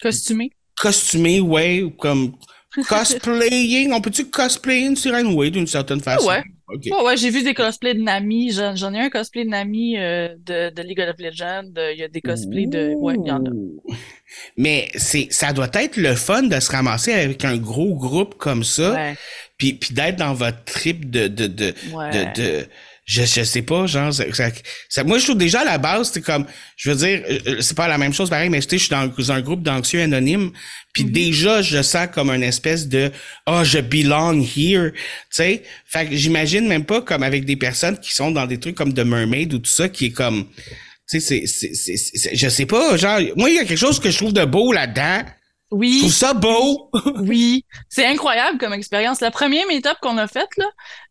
[0.00, 0.50] Costumé.
[0.76, 2.34] costumé, ouais, ou comme
[2.88, 3.92] cosplaying.
[3.92, 6.26] On peut-tu cosplayer une sirène, oui, d'une certaine façon.
[6.28, 6.42] ouais.
[6.74, 6.82] Ok.
[6.86, 8.50] Ouais, ouais, j'ai vu des cosplays de Nami.
[8.50, 11.70] J'en j'en ai un cosplay de Nami euh, de, de League of Legends.
[11.76, 12.94] Il y a des cosplays de.
[12.96, 13.50] Ouais, il y en a.
[14.56, 18.64] Mais c'est, ça doit être le fun de se ramasser avec un gros groupe comme
[18.64, 19.14] ça, Ouais,
[19.58, 22.10] puis, puis d'être dans votre trip de, de, de, ouais.
[22.10, 22.66] de, de
[23.06, 24.24] je, je sais pas, genre, ça,
[24.88, 27.60] ça- moi, je trouve déjà à la base, c'est comme, je veux dire, euh, euh,
[27.60, 29.62] c'est pas la même chose, pareil, mais tu sais, je suis dans, dans un groupe
[29.62, 30.52] d'anxieux anonymes,
[30.94, 31.10] puis Mhm.
[31.12, 33.10] déjà, je sens comme une espèce de,
[33.46, 35.62] oh, je belong here, tu sais.
[35.86, 38.94] Fait que j'imagine même pas comme avec des personnes qui sont dans des trucs comme
[38.94, 40.46] The Mermaid ou tout ça, qui est comme,
[41.10, 43.76] tu sais, c'est, c'est, c'est, c'est- je sais pas, genre, moi, il y a quelque
[43.76, 45.22] chose que je trouve de beau là-dedans.
[45.74, 46.90] Je Oui, trouve ça beau.
[47.20, 47.64] oui.
[47.88, 49.20] C'est incroyable comme expérience.
[49.20, 50.66] Le premier meet-up qu'on a fait, là,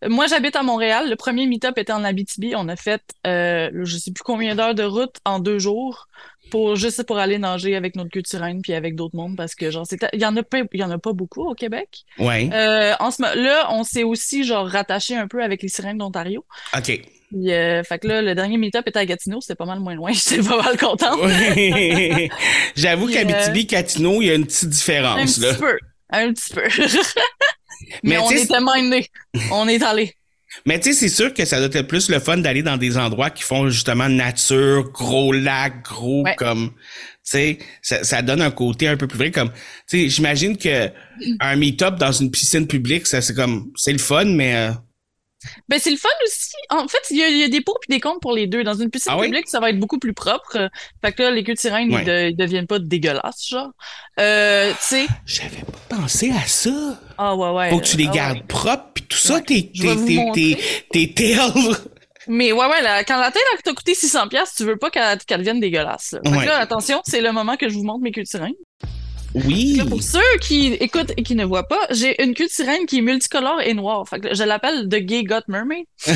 [0.08, 1.10] moi j'habite à Montréal.
[1.10, 2.54] Le premier meet-up était en Abitibi.
[2.56, 6.08] On a fait, euh, je sais plus combien d'heures de route en deux jours
[6.52, 9.56] pour juste pour aller nager avec notre queue de sirène puis avec d'autres mondes parce
[9.56, 11.56] que genre c'était, il y en a pas, il y en a pas beaucoup au
[11.56, 12.04] Québec.
[12.20, 12.50] Ouais.
[12.54, 15.98] Euh, en ce mo- là, on s'est aussi genre rattaché un peu avec les sirènes
[15.98, 16.46] d'Ontario.
[16.78, 17.02] OK.
[17.34, 19.96] Puis, euh, fait que là, le dernier meet-up était à Gatineau, c'était pas mal moins
[19.96, 20.12] loin.
[20.14, 21.20] J'étais pas mal contente.
[22.76, 25.54] J'avoue euh, qu'Abitibi, Catino, il y a une petite Un différence, petit là.
[25.56, 25.78] peu.
[26.12, 26.62] Un petit peu.
[28.04, 29.08] Mais Mais, on était mindés.
[29.52, 30.14] On est allé.
[30.68, 32.98] Mais tu sais, c'est sûr que ça doit être plus le fun d'aller dans des
[32.98, 36.36] endroits qui font justement nature, gros lac, gros Ouais.
[36.36, 36.76] comme, tu
[37.24, 39.50] sais, ça, ça donne un côté un peu plus vrai comme,
[39.90, 40.90] tu sais, j'imagine que
[41.40, 44.72] un meet-up dans une piscine publique, ça c'est comme, c'est le fun, mais euh,
[45.70, 46.52] Ben, c'est le fun aussi.
[46.70, 48.48] En fait, il y a, il y a des pour et des contre pour les
[48.48, 48.64] deux.
[48.64, 49.28] Dans une piscine Ah oui?
[49.28, 50.70] publique, ça va être beaucoup plus propre.
[51.04, 52.02] Fait que là, les queues de sirène, Ouais.
[52.02, 53.70] ils, de- ils deviennent pas dégueulasses, genre.
[54.20, 55.06] Euh, tu sais.
[55.26, 57.00] j'avais pas pensé à ça.
[57.18, 57.70] Ah, ouais, ouais.
[57.70, 58.44] Faut que tu les Ah, gardes ouais.
[58.48, 61.38] propres puis tout ça, tes tes.
[62.28, 65.18] Mais ouais, ouais, là, quand la tête t'a coûté 600$, piastres, tu veux pas qu'elle
[65.40, 66.14] devienne dégueulasse.
[66.14, 66.20] Là.
[66.24, 66.46] Fait que Ouais.
[66.46, 68.54] là, attention, c'est le moment que je vous montre mes sirène.
[69.36, 69.76] Oui.
[69.78, 72.86] Là, pour ceux qui écoutent et qui ne voient pas, j'ai une queue de sirène
[72.86, 74.08] qui est multicolore et noire.
[74.08, 75.86] Fait que je l'appelle The Gay Got Mermaid.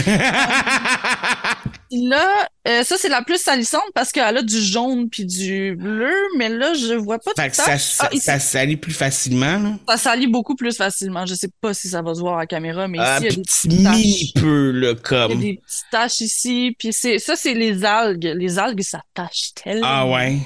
[1.90, 2.22] Là,
[2.68, 6.50] euh, ça, c'est la plus salissante parce qu'elle a du jaune puis du bleu, mais
[6.50, 7.82] là, je vois pas fait que ça, taches.
[7.94, 9.72] ça, Ah, ça salit plus facilement, là.
[9.88, 11.26] ça salit beaucoup plus facilement.
[11.26, 13.24] Je sais pas si ça va se voir à la caméra, mais Un ici, il
[13.24, 14.44] y a des petit petites taches.
[14.44, 18.34] peu, là, Il y a des petites taches ici, puis ça, c'est les algues.
[18.36, 19.88] Les algues, ça tâche tellement.
[19.90, 20.40] Ah ouais.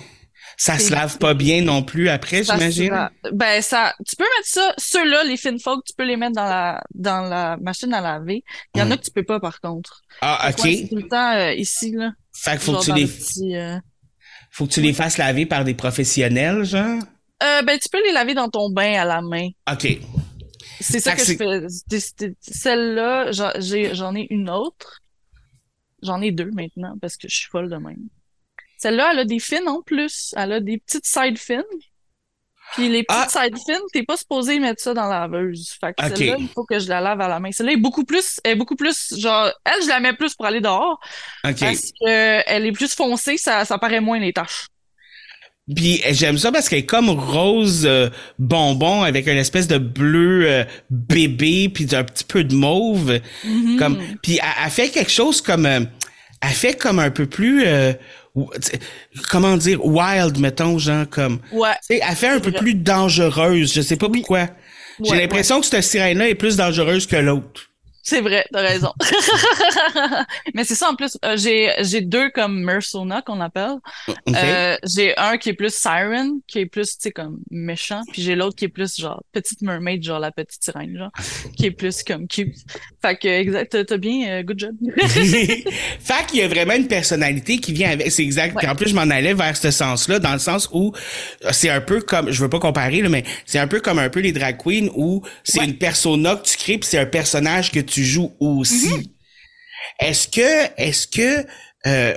[0.63, 3.10] Ça se lave pas bien non plus après, j'imagine?
[3.34, 6.84] Ben, ça, tu peux mettre ça, ceux-là, les fines tu peux les mettre dans la,
[6.93, 8.43] dans la machine à laver.
[8.76, 10.04] Il y en a que tu peux pas, par contre.
[10.21, 10.60] Ah, ok.
[10.60, 12.12] C'est tout le temps euh, ici, là.
[12.32, 13.80] Fait qu'il faut que tu les, euh,
[14.52, 17.02] faut que tu les fasses laver par des professionnels, genre?
[17.41, 19.50] Euh, ben, tu peux les laver dans ton bain à la main.
[19.67, 19.97] Ok.
[20.80, 22.36] C'est ça que que je fais.
[22.39, 23.54] Celle-là, j'en-
[23.93, 25.00] j'en ai une autre.
[26.04, 28.10] J'en ai deux maintenant parce que je suis folle de même.
[28.82, 30.34] Celle-là, elle a des fins en plus.
[30.36, 31.63] Elle a des petites side fins.
[32.74, 35.70] Puis les petites side fins, t'es pas supposé mettre ça dans la laveuse.
[35.80, 37.52] Fait que celle-là, il faut que je la lave à la main.
[37.52, 40.62] Celle-là est beaucoup plus, est beaucoup plus, genre, elle, je la mets plus pour aller
[40.62, 41.00] dehors
[41.44, 44.67] parce que elle est plus foncée, ça, ça paraît moins les taches.
[45.76, 50.50] Puis j'aime ça parce qu'elle est comme rose euh, bonbon avec une espèce de bleu
[50.50, 53.20] euh, bébé puis un petit peu de mauve.
[53.44, 53.78] Mhm.
[53.78, 55.82] Comme puis elle, elle fait quelque chose comme euh,
[56.41, 57.63] elle fait comme un peu plus
[59.30, 61.70] comment dire wild mettons genre comme Ouais.
[61.88, 62.60] tu sais elle fait un peu vrai.
[62.60, 64.48] plus dangereuse, je sais pas pourquoi.
[65.04, 67.71] J'ai Ouais, l'impression que cette sirène là est plus dangereuse que l'autre.
[68.04, 68.94] C'est vrai, t'as raison.
[70.54, 73.76] Mais c'est ça en plus, euh, j'ai j'ai deux comme Mersona qu'on appelle.
[74.30, 78.22] Euh, j'ai un qui est plus Siren, qui est plus, tu sais, comme méchant, puis
[78.22, 81.12] j'ai l'autre qui est plus genre petite mermaid, genre la petite sirène, genre,
[81.58, 82.56] qui est plus comme cute.
[83.02, 84.76] Fait que exact, t'as- bien, euh, good job.
[86.00, 88.12] fait qu'il y a vraiment une personnalité qui vient avec.
[88.12, 88.58] C'est exact.
[88.58, 90.92] Puis en plus, je m'en allais vers ce sens-là, dans le sens où
[91.52, 94.10] c'est un peu comme, je veux pas comparer, là, mais c'est un peu comme un
[94.10, 95.66] peu les drag queens où c'est Ouais.
[95.66, 98.89] une persona que tu crées puis c'est un personnage que tu joues aussi.
[98.89, 99.10] Mm-hmm.
[99.99, 101.45] Est-ce que, est-ce que,
[101.88, 102.15] euh,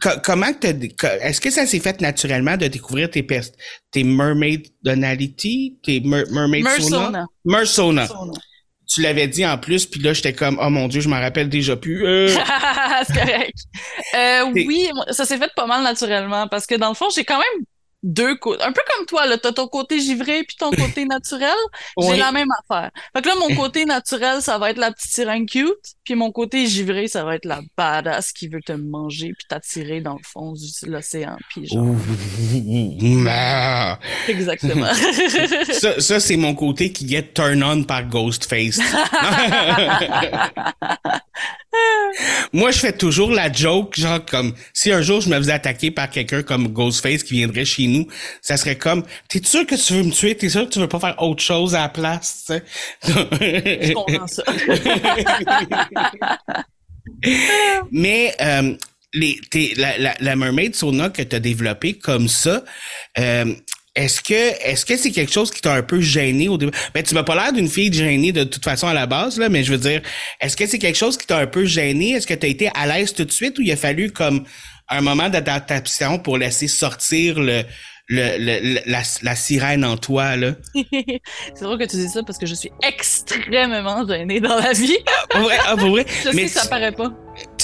[0.00, 3.50] co- comment est-ce que ça s'est fait naturellement de découvrir tes pers-
[3.90, 7.26] tes mermaid donality, tes mer- mermaid Mersona.
[7.44, 8.08] Mersona.
[8.86, 11.48] Tu l'avais dit en plus, puis là j'étais comme oh mon dieu, je m'en rappelle
[11.48, 12.06] déjà plus.
[12.06, 12.28] Euh,
[13.06, 13.58] c'est correct.
[14.14, 17.38] Euh, oui, ça s'est fait pas mal naturellement parce que dans le fond, j'ai quand
[17.38, 17.64] même
[18.04, 18.62] deux côtés.
[18.62, 21.48] Un peu comme toi, là, t'as ton côté givré puis ton côté naturel.
[21.98, 22.18] J'ai Oui.
[22.18, 22.90] la même affaire.
[23.16, 25.72] Fait que là, mon côté naturel, ça va être la petite sirène cute,
[26.04, 30.00] puis mon côté givré, ça va être la badass qui veut te manger puis t'attirer
[30.02, 31.36] dans le fond de l'océan.
[31.48, 31.86] Puis genre,
[34.28, 34.92] exactement.
[35.72, 38.78] ça, ça c'est mon côté qui get turn on par Ghostface.
[42.52, 45.90] Moi, je fais toujours la joke, genre comme si un jour je me faisais attaquer
[45.90, 48.06] par quelqu'un comme Ghostface qui viendrait chez nous,
[48.40, 50.36] ça serait comme T'es sûr que tu veux me tuer?
[50.36, 52.44] T'es sûr que tu veux pas faire autre chose à la place?
[52.46, 52.62] tu sais?
[53.88, 54.42] Je comprends ça.
[57.90, 58.74] Mais euh,
[59.12, 62.64] les, t'es- la, la, la mermaid Sona que tu as développée comme ça,
[63.18, 63.54] euh,
[63.94, 66.72] est-ce que est-ce que c'est quelque chose qui t'a un peu gêné au début?
[66.94, 69.48] Ben, tu m'as pas l'air d'une fille gênée de toute façon à la base, là,
[69.48, 70.02] mais je veux dire,
[70.40, 72.10] est-ce que c'est quelque chose qui t'a un peu gêné?
[72.12, 74.44] Est-ce que tu as été à l'aise tout de suite ou il a fallu comme
[74.88, 77.62] un moment d'adaptation pour laisser sortir le,
[78.08, 80.52] le, le- la, la sirène en toi, là?
[80.74, 84.98] c'est drôle que tu dises ça parce que je suis extrêmement gênée dans la vie.
[85.30, 85.56] Pour vrai?
[85.66, 86.04] Ah, pour vrai?
[86.24, 87.12] Je sais Mais que ça tu- paraît pas.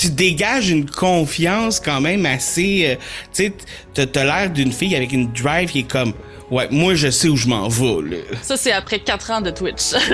[0.01, 2.95] Tu dégages une confiance quand même assez euh,
[3.35, 3.53] tu
[3.95, 6.15] sais t'as l'air d'une fille avec une drive qui est comme
[6.51, 8.23] ouais moi je sais où je m'en vais là.
[8.43, 9.93] Ça, c'est après quatre ans de Twitch.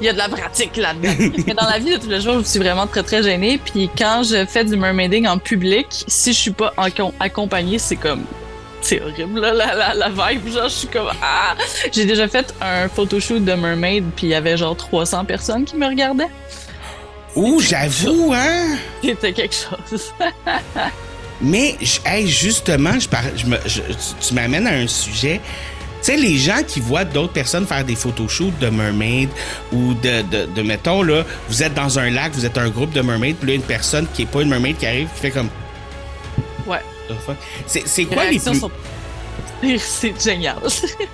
[0.00, 1.14] Il y a de la pratique là-dedans.
[1.46, 3.60] Mais dans la vie de tous les jours, je suis vraiment très, très gênée.
[3.64, 6.74] Puis quand je fais du mermaiding en public, si je suis pas
[7.20, 8.24] accompagnée, c'est comme...
[8.82, 10.48] C'est horrible, là, la, la, la vibe.
[10.52, 11.10] Genre, je suis comme...
[11.22, 11.54] Ah!
[11.92, 15.76] J'ai déjà fait un photoshoot de mermaid, puis il y avait genre 300 personnes qui
[15.76, 16.30] me regardaient.
[17.36, 18.76] Ouh j'avoue hein?
[19.02, 20.12] C'était quelque chose.
[21.40, 23.82] mais hey, justement je, par- je me je-
[24.26, 25.40] tu, m'amènes à un sujet
[26.02, 29.28] tu sais, les gens qui voient d'autres personnes faire des photoshoots de mermaid
[29.70, 32.92] ou de, de, de, mettons, là, vous êtes dans un lac, vous êtes un groupe
[32.94, 35.30] de mermaid, puis là, une personne qui est pas une mermaid qui arrive, qui fait
[35.30, 35.50] comme.
[36.66, 36.80] Ouais.
[37.66, 38.60] C'est quoi les plus.
[38.60, 38.70] sont-
[39.78, 40.56] C'est génial.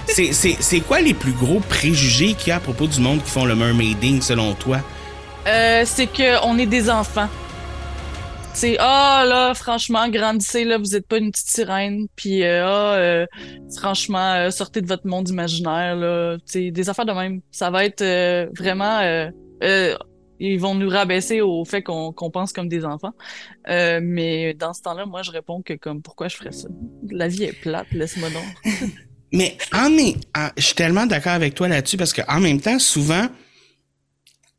[0.07, 3.45] C'est quoi les plus gros préjugés qu'il y a à propos du monde qui font
[3.45, 4.79] le mermaiding selon toi?
[5.47, 7.29] Euh, c'est que on est des enfants.
[8.53, 12.95] C'est ah là franchement grandissez là vous êtes pas une petite sirène puis euh, ah
[12.95, 13.27] euh,
[13.77, 17.85] franchement euh, sortez de votre monde imaginaire là c'est des affaires de même ça va
[17.85, 18.03] être
[18.57, 19.01] vraiment
[20.39, 23.13] Ils vont nous rabaisser au fait qu'on qu'on pense comme des enfants.
[23.67, 26.69] Mais dans ce temps-là, moi, je réponds que comme pourquoi je ferais ça?
[27.11, 28.45] La vie est plate, laisse-moi donc.
[29.33, 29.91] Mais en
[30.39, 33.27] en- je suis tellement d'accord avec toi là-dessus parce que en même temps, souvent,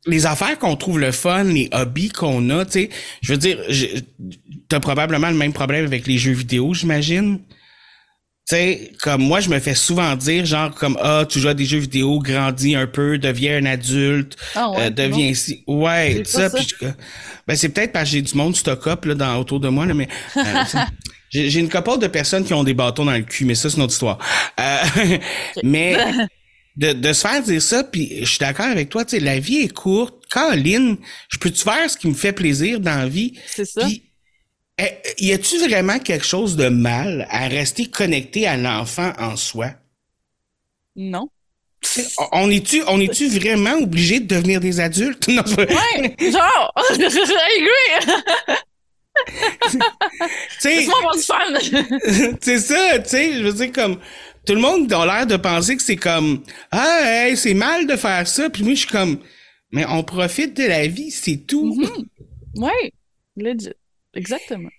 [0.06, 3.58] les affaires qu'on trouve le fun, les hobbies qu'on a, tu sais, je veux dire,
[4.68, 7.40] t'as probablement le même problème avec les jeux vidéo, j'imagine.
[8.48, 11.54] Tu sais, comme moi, je me fais souvent dire, genre, comme, ah, tu joues à
[11.54, 15.64] des jeux vidéo, grandis un peu, deviens un adulte, Ah ouais, euh, deviens ici.
[15.66, 16.48] Ouais, ça.
[16.48, 16.86] puis je-
[17.46, 19.92] ben, c'est peut-être parce que j'ai du monde stock-up, là, dans, autour de moi, là,
[19.92, 20.08] mais,
[20.38, 20.40] euh,
[21.30, 23.76] j'ai une couple de personnes qui ont des bâtons dans le cul, mais ça, c'est
[23.76, 24.18] une autre histoire.
[24.58, 25.18] Euh,
[25.62, 25.98] mais,
[26.78, 29.38] de, de se faire dire ça, puis je suis d'accord avec toi, tu sais, la
[29.38, 30.14] vie est courte.
[30.30, 30.96] Caroline,
[31.28, 33.38] je peux-tu faire ce qui me fait plaisir dans la vie?
[33.46, 33.84] C'est ça.
[33.84, 34.04] Puis,
[34.78, 34.84] eh,
[35.18, 39.72] y a-tu vraiment quelque chose de mal à rester connecté à l'enfant en soi?
[40.94, 41.28] Non.
[42.32, 45.26] On- est-tu, on est-tu vraiment obligé de devenir des adultes?
[45.28, 48.14] Non, Ouais, genre, agree.
[49.70, 49.78] tu
[50.60, 50.86] sais,
[52.40, 53.98] c'est ça, tu sais, je veux dire comme
[54.48, 57.96] tout le monde a l'air de penser que c'est comme ah hey, c'est mal de
[57.96, 59.18] faire ça, puis moi je suis comme
[59.70, 61.78] mais on profite de la vie, c'est tout.
[62.56, 62.92] ouais,
[63.36, 63.74] legit.
[64.14, 64.70] Exactement.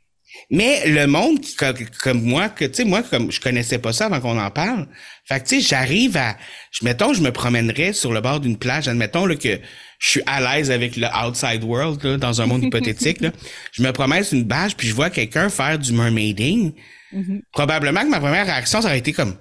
[0.50, 1.56] Mais le monde qui
[2.02, 4.88] comme moi que tu sais moi comme je connaissais pas ça avant qu'on en parle.
[5.26, 6.36] Fait que tu sais j'arrive à
[6.72, 9.60] je mettons je me promènerais sur le bord d'une plage, admettons là, que
[10.00, 13.32] je suis à l'aise avec le outside world là, dans un monde hypothétique là.
[13.72, 16.74] Je me promène sur une plage puis je vois quelqu'un faire du mermaiding.
[17.12, 17.44] Mhm.
[17.52, 19.36] Probablement que ma première réaction ça aurait été comme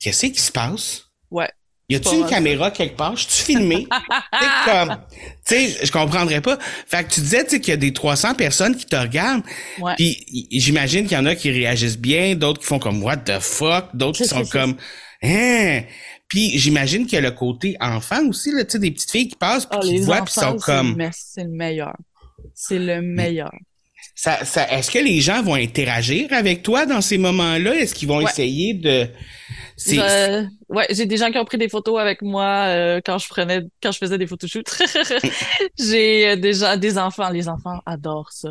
[0.00, 1.04] qu'est-ce qui se passe?
[1.30, 1.48] Ouais.
[1.88, 3.16] Y a-tu une caméra quelque part?
[3.16, 3.88] Je suis filmé?
[4.64, 4.96] comme,
[5.44, 6.56] tu sais, je comprendrais pas.
[6.86, 9.42] Fait que tu disais, tu sais, qu'il y a des 300 personnes qui te regardent.
[9.80, 9.94] Ouais.
[9.96, 13.40] Puis j'imagine qu'il y en a qui réagissent bien, d'autres qui font comme what the
[13.40, 14.76] fuck, d'autres qui sont comme
[15.22, 15.80] hein?
[16.28, 19.28] Puis j'imagine qu'il y a le côté enfant aussi là, tu sais des petites filles
[19.28, 21.96] qui passent puis Oh, qui voient puis sont comme me- c'est le meilleur.
[22.54, 23.50] C'est le meilleur.
[24.14, 27.74] ça, ça est-ce que les gens vont interagir avec toi dans ces moments-là?
[27.74, 28.30] Est-ce qu'ils vont Ouais.
[28.30, 29.08] essayer de
[29.86, 33.28] Je- ouais, j'ai des gens qui ont pris des photos avec moi euh, quand je
[33.28, 34.68] prenais, quand je faisais des photoshoots.
[35.78, 37.30] j'ai euh, déjà des enfants.
[37.30, 38.50] Les enfants adorent ça.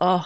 [0.00, 0.20] Oh,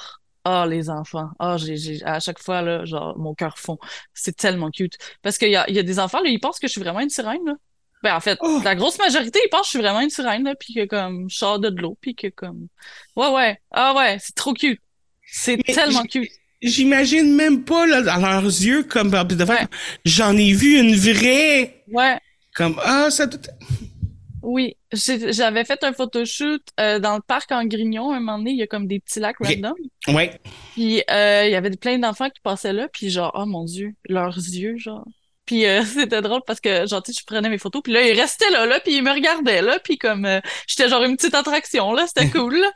[0.47, 1.31] oh, les enfants.
[1.41, 3.79] Oh, j'ai, j'ai, à chaque fois là, genre mon cœur fond.
[4.13, 4.97] C'est tellement cute.
[5.23, 6.81] Parce qu'il y a, il y a des enfants là, ils pensent que je suis
[6.81, 7.55] vraiment une sirène là.
[8.03, 8.61] Ben en fait, Oh.
[8.63, 11.29] la grosse majorité, ils pensent que je suis vraiment une sirène là, puis que comme
[11.31, 12.69] je sors de l'eau, puis que comme,
[13.17, 14.79] ouais ouais, ah ouais, c'est trop cute.
[15.27, 16.31] C'est Mais tellement cute.
[16.65, 19.67] J'imagine même pas là, dans leurs yeux comme Ouais.
[20.05, 22.19] j'en ai vu une vraie Ouais.
[22.55, 23.41] comme ah ça doit-
[24.43, 28.59] Oui, j'avais fait un photoshoot euh, dans le parc en Grignon un moment donné, il
[28.59, 29.75] y a comme des petits lacs random.
[30.09, 30.41] ouais
[30.75, 33.95] Puis euh, il y avait plein d'enfants qui passaient là, puis genre oh mon Dieu,
[34.09, 35.07] leurs yeux genre.
[35.47, 38.51] Puis euh, c'était drôle parce que genre je prenais mes photos, puis là ils restaient
[38.51, 41.93] là là, puis ils me regardaient là, puis comme euh, j'étais genre une petite attraction
[41.93, 42.57] là, c'était cool.
[42.57, 42.73] Là.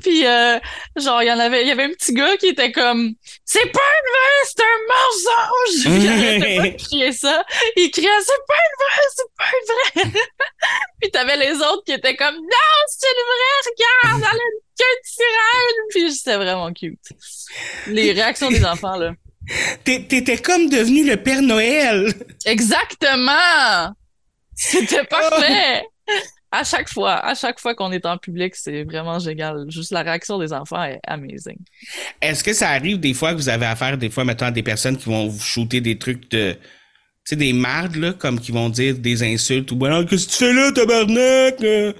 [0.00, 0.58] Puis euh,
[0.96, 3.12] genre il y en avait il y avait un petit gars qui était comme
[3.44, 5.84] c'est pas une vraie, c'est un mensonge.
[5.84, 7.44] Puis il arrêtait pas de crier ça.
[7.76, 10.20] Il criait c'est pas une vraie, c'est pas une vraie.
[11.00, 14.60] Puis t'avais les autres qui étaient comme non, c'est une vraie, regarde, elle a une
[14.76, 15.86] queue de sirène.
[15.90, 16.98] Puis c'était vraiment cute.
[17.86, 19.12] Les réactions des enfants là.
[19.84, 22.12] T'é- t'étais comme devenu le Père Noël
[22.44, 23.94] Exactement.
[24.54, 25.84] C'était parfait.
[26.50, 29.66] À chaque fois, à chaque fois qu'on est en public, c'est vraiment génial.
[29.68, 31.58] Juste la réaction des enfants est amazing.
[32.22, 34.62] Est-ce que ça arrive des fois que vous avez affaire des fois mettons à des
[34.62, 36.58] personnes qui vont vous shooter des trucs de tu
[37.34, 40.38] sais des mardes là comme qui vont dire des insultes ou alors, qu'est-ce que tu
[40.38, 41.94] fais là tabarnak?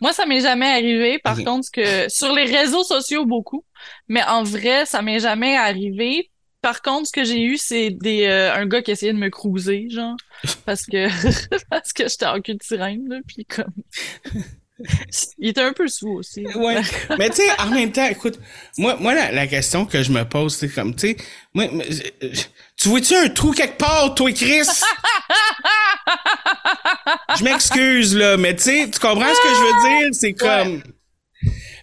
[0.00, 1.20] Moi, ça m'est jamais arrivé.
[1.22, 3.64] Par contre, que sur les réseaux sociaux, beaucoup.
[4.08, 6.28] Mais en vrai, ça m'est jamais arrivé.
[6.62, 9.30] Par contre, ce que j'ai eu, c'est des euh, un gars qui essayait de me
[9.30, 10.16] cruiser, genre.
[10.64, 11.08] Parce que
[11.70, 13.74] parce que j'étais en cul de sirène, là, puis comme.
[15.38, 16.44] Il était un peu sous aussi.
[16.56, 16.80] Ouais.
[17.18, 18.38] Mais tu sais, en même temps, écoute,
[18.78, 21.16] moi, moi la, la question que je me pose, c'est comme, tu sais,
[21.54, 21.84] moi, moi,
[22.76, 24.62] tu vois-tu un trou quelque part, toi, Chris?
[27.38, 30.08] je m'excuse, là, mais tu sais, tu comprends ce que je veux dire?
[30.14, 30.82] C'est comme...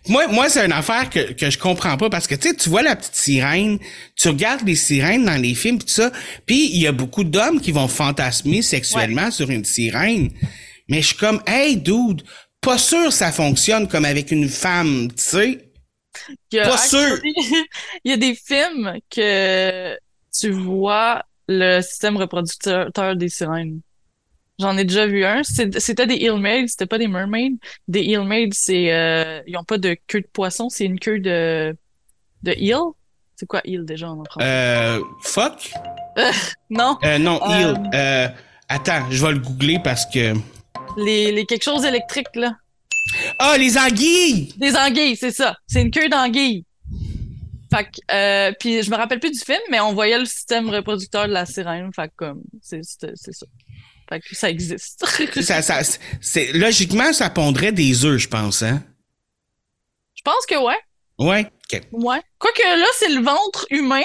[0.09, 2.69] Moi, moi c'est une affaire que, que je comprends pas parce que tu sais, tu
[2.69, 3.79] vois la petite sirène,
[4.15, 6.11] tu regardes les sirènes dans les films pis tout ça,
[6.45, 10.31] puis il y a beaucoup d'hommes qui vont fantasmer sexuellement sur une sirène.
[10.87, 12.23] Mais je suis comme, hey, dude,
[12.61, 15.71] pas sûr ça fonctionne comme avec une femme, tu sais.
[16.51, 17.19] Pas sûr.
[18.03, 19.95] Il y a des films que
[20.37, 23.81] tu vois le système reproducteur des sirènes.
[24.59, 25.41] J'en ai déjà vu un.
[25.43, 27.51] C'était des Illmaids, c'était pas des mermaids.
[27.87, 31.75] Des Illmaids, c'est euh, ils ont pas de queue de poisson, c'est une queue de
[32.43, 32.79] de eel.
[33.35, 34.45] C'est quoi eel déjà en français?
[34.45, 35.71] Euh, fuck?
[36.69, 37.73] Non, Euh, non, Euh.
[37.83, 37.89] il.
[37.95, 38.27] Euh,
[38.67, 40.33] attends, je vais le googler parce que.
[40.97, 42.55] les les quelque chose électrique là.
[43.39, 44.53] Ah, les anguilles!
[44.57, 45.55] Des anguilles, c'est ça.
[45.67, 46.65] C'est une queue d'anguille.
[47.73, 50.69] Fait que, euh, puis je me rappelle plus du film, mais on voyait le système
[50.69, 51.89] reproducteur de la sirène.
[51.95, 53.07] Fait que, comme, c'est ça.
[54.09, 55.05] Fait que ça existe.
[55.41, 55.81] ça, ça,
[56.19, 58.83] c'est, logiquement, ça pondrait des œufs, je pense, hein?
[60.15, 60.77] Je pense que ouais.
[61.19, 61.51] Ouais.
[61.91, 62.19] Ouais.
[62.39, 64.01] Quoique là, c'est le ventre humain.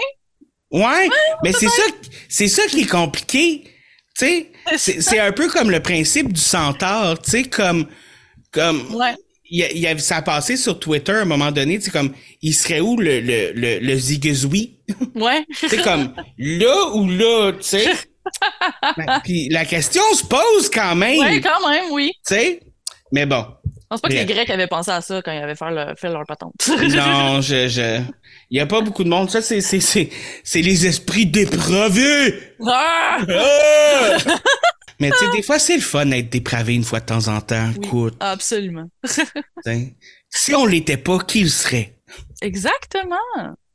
[0.71, 1.09] Ouais,
[1.43, 1.83] mais c'est ça,
[2.29, 3.63] c'est ça qui est compliqué.
[4.19, 7.87] Tu sais, c'est, c'est un peu comme le principe du centaure, tu sais, comme,
[8.51, 9.15] comme, Ouais.
[9.49, 12.13] il a, il y a- ça a passé sur Twitter à un moment donné, comme,
[12.43, 13.79] il serait où le, le, le?
[15.15, 15.45] Ouais.
[15.69, 17.87] C'est comme, là ou là, tu sais?
[18.97, 22.13] Ben, Puis la question se pose quand même, tu quand même, oui.
[22.23, 22.61] sais?
[23.13, 25.55] Mais bon, Je pense pas que les Grecs avaient pensé à ça quand ils avaient
[25.55, 26.55] fait, le- fait leur patente.
[26.69, 28.01] non, je, je,
[28.51, 29.31] il y a pas beaucoup de monde.
[29.31, 30.11] Ça, c'est, c'est, c'est,
[30.43, 32.55] c'est les esprits dépravés!
[32.67, 33.19] Ah!
[33.29, 34.17] Ah!
[35.01, 37.41] Mais tu sais, des fois, c'est le fun d'être dépravé une fois de temps en
[37.41, 37.71] temps.
[37.93, 38.11] Oui.
[38.21, 38.89] Absolument.
[40.31, 41.97] si on l'était pas, qui le serait?
[42.41, 43.17] Exactement.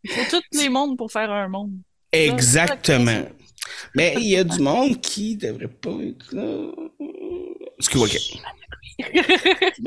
[0.03, 1.71] Il faut tous les mondes pour faire un monde.
[2.11, 3.23] Exactement.
[3.95, 6.43] Mais il y a du monde qui devrait pas être là.
[7.80, 8.17] Excuse-moi, ok.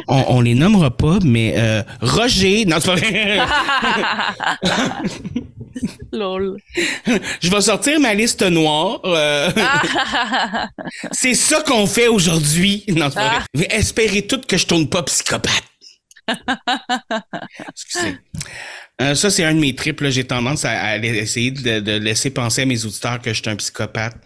[0.09, 3.41] On, on les nommera pas, mais euh, Roger, non, c'est pas vrai.
[6.13, 6.57] Lol.
[7.41, 9.01] Je vais sortir ma liste noire.
[9.05, 9.51] euh,
[11.13, 12.85] c'est ça qu'on fait aujourd'hui.
[12.89, 13.67] Non, c'est pas vrai.
[13.71, 15.63] Espérez toutes que je tourne pas psychopathe.
[17.71, 18.17] Excusez.
[19.01, 20.01] Euh, ça, c'est un de mes trips.
[20.01, 20.11] là.
[20.11, 23.57] J'ai tendance à, essayer de, de laisser penser à mes auditeurs que je suis un
[23.57, 24.17] psychopathe.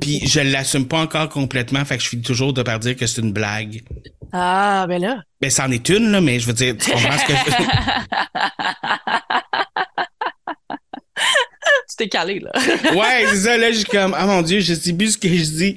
[0.00, 3.06] Puis je l'assume pas encore complètement, fait que je finis toujours de par dire que
[3.06, 3.82] c'est une blague.
[4.32, 5.22] Ah, ben là.
[5.40, 7.38] Ben, c'en est une, là, mais je veux dire, tu comprends ce que je
[11.88, 12.52] tu t'es calé, là.
[12.94, 15.28] Ouais, c'est ça, là, je suis comme, ah mon dieu, je sais plus ce que
[15.28, 15.76] je dis.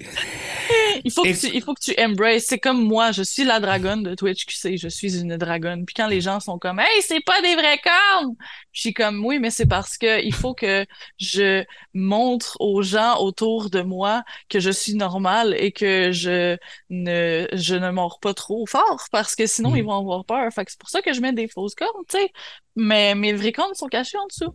[1.04, 2.44] Il faut, que tu, il faut que tu embraces.
[2.48, 5.86] C'est comme moi, je suis la dragonne de Twitch QC, je suis une dragonne.
[5.86, 8.36] Puis quand les gens sont comme, hey, c'est pas des vraies cornes!
[8.72, 10.86] Je suis comme, oui, mais c'est parce que il faut que
[11.20, 16.58] je montre aux gens autour de moi que je suis normale et que je
[16.90, 19.78] ne, je ne mords pas trop fort parce que sinon Mm.
[19.78, 20.52] ils vont avoir peur.
[20.54, 22.32] Fait que c'est pour ça que je mets des fausses cornes, tu sais.
[22.76, 24.54] Mais mes vraies cornes sont cachées en dessous.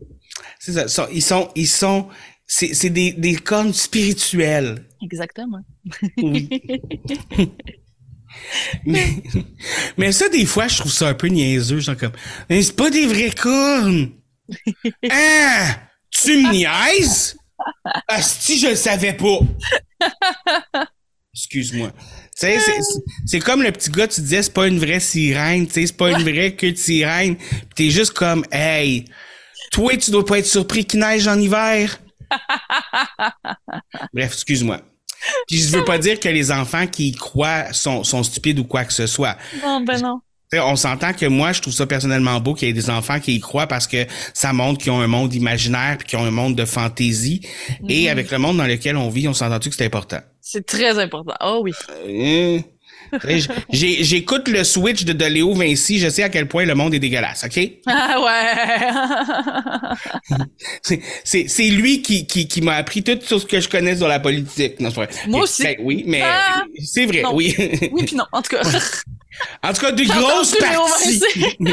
[0.59, 2.09] C'est ça, ils sont, ils sont,
[2.47, 4.85] c'est, c'est des, des cornes spirituelles.
[5.03, 5.61] Exactement.
[6.19, 6.49] Oui.
[8.87, 9.23] mais,
[9.97, 12.13] mais ça, des fois, je trouve ça un peu niaiseux, genre comme,
[12.49, 14.11] mais c'est pas des vraies cornes!
[15.11, 15.81] Ah!
[16.11, 17.37] Tu me niaises?
[18.09, 19.41] Asti, je le savais pas!
[21.35, 21.93] Excuse-moi.
[21.93, 22.59] Tu sais,
[23.27, 25.97] c'est- comme le petit gars, tu disais, c'est pas une vraie sirène, tu sais, c'est
[25.97, 27.37] pas une vraie queue de sirène.
[27.37, 29.05] Pis t'es juste comme, hey,
[29.73, 31.99] toi, tu dois pas être surpris qu'il neige en hiver.
[34.13, 34.81] Bref, excuse-moi.
[35.49, 38.65] Puis je veux pas dire que les enfants qui y croient sont, sont stupides ou
[38.65, 39.37] quoi que ce soit.
[39.63, 40.21] Non, ben non.
[40.55, 43.35] On s'entend que moi, je trouve ça personnellement beau qu'il y ait des enfants qui
[43.35, 46.31] y croient parce que ça montre qu'ils ont un monde imaginaire puis qu'ils ont un
[46.31, 47.41] monde de fantaisie.
[47.89, 48.11] Et Mhm.
[48.11, 50.21] avec le monde dans lequel on vit, on s'entend-tu que c'est important?
[50.41, 51.35] C'est très important.
[51.41, 51.73] Oh oui.
[52.07, 52.61] Euh,
[53.71, 56.99] J'écoute le switch de, de Léo Vinci, je sais à quel point le monde est
[56.99, 57.59] dégueulasse, OK?
[57.87, 59.97] Ah ouais.
[61.25, 64.21] C'est- lui qui, qui, qui m'a appris tout sur ce que je connais sur la
[64.21, 64.81] politique.
[64.81, 65.09] Non, vrai.
[65.29, 65.63] Moi aussi.
[65.63, 66.65] ben oui, mais Ah!
[66.85, 67.35] c'est vrai, Non.
[67.35, 67.55] oui.
[67.93, 68.25] oui puis non.
[68.33, 68.63] En tout cas.
[69.63, 71.23] en tout cas, de J'ai grosses parties.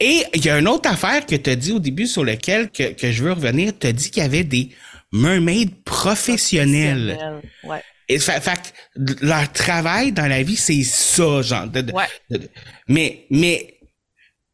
[0.00, 2.70] Et il y a une autre affaire que tu as dit au début sur laquelle
[2.70, 3.72] que, que je veux revenir.
[3.78, 4.70] Tu as dit qu'il y avait des
[5.12, 7.16] mermaids professionnels.
[7.64, 7.82] Ouais.
[8.08, 8.58] Et fait, fait
[8.94, 11.66] que leur travail dans la vie, c'est ça, genre.
[11.66, 12.04] de- de- Ouais.
[12.30, 12.48] de-
[12.88, 13.78] mais, mais,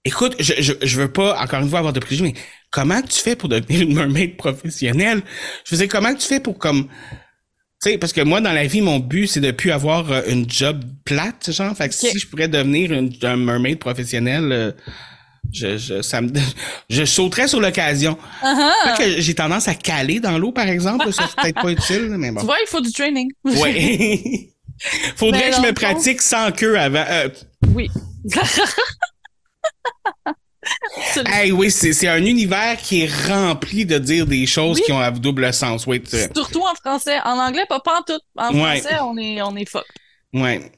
[0.04, 2.34] écoute, je, je, je veux pas, encore une fois, avoir de préjugés, mais
[2.70, 5.22] comment tu fais pour devenir une mermaid professionnelle?
[5.64, 6.88] Je veux dire, comment tu fais pour comme,
[7.82, 10.22] tu sais, parce que moi, dans la vie, mon but, c'est de plus avoir euh,
[10.28, 11.76] une job plate, genre.
[11.76, 14.72] Fait que si je pourrais devenir une, un mermaid professionnel, euh,
[15.52, 16.30] je, je, ça me,
[16.88, 18.16] je sauterais sur l'occasion.
[18.42, 18.96] Uh-huh.
[18.98, 21.12] Que j'ai tendance à caler dans l'eau, par exemple.
[21.12, 22.40] Ça, c'est peut-être pas utile, mais bon.
[22.40, 23.30] Tu vois, il faut du training.
[23.44, 24.48] Ouais.
[25.16, 27.04] Faudrait Mais que je me fond- pratique sans queue avant.
[27.08, 27.28] Euh,
[27.74, 27.88] Oui.
[31.12, 34.82] C'est- hey, oui, c'est, un univers qui est rempli de dire des choses Oui.
[34.86, 35.86] qui ont un double sens.
[35.86, 36.02] Oui,
[36.34, 37.18] Surtout en français.
[37.24, 38.20] En anglais, pas, pas en tout.
[38.36, 38.80] En Ouais.
[38.80, 39.84] français, on est, on est fuck.
[40.32, 40.72] ouais.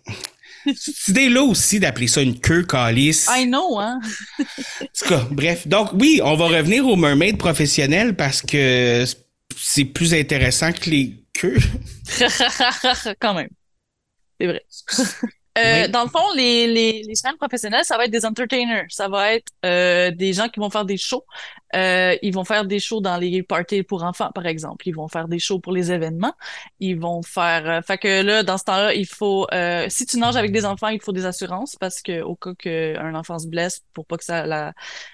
[0.76, 3.28] Cette idée-là aussi d'appeler ça une queue calice.
[3.30, 4.00] I know, hein?
[4.40, 5.66] En tout cas, bref.
[5.66, 9.04] Donc, oui, on va revenir aux mermaids professionnels parce que
[9.56, 11.58] c'est plus intéressant que les queues.
[13.20, 13.50] Quand même.
[14.40, 14.62] C'est vrai.
[15.56, 15.90] Euh, Oui.
[15.90, 18.86] Dans le fond, les, les, les sirènes professionnelles, ça va être des entertainers.
[18.88, 21.24] Ça va être euh, des gens qui vont faire des shows.
[21.76, 24.88] Euh, ils vont faire des shows dans les parties pour enfants, par exemple.
[24.88, 26.34] Ils vont faire des shows pour les événements.
[26.80, 27.68] Ils vont faire...
[27.68, 29.46] euh, fait que là, dans ce temps-là, il faut...
[29.52, 32.54] euh, si tu nages avec des enfants, il faut des assurances parce que au cas
[32.58, 34.72] qu'un enfant se blesse, pour pas que ça, la,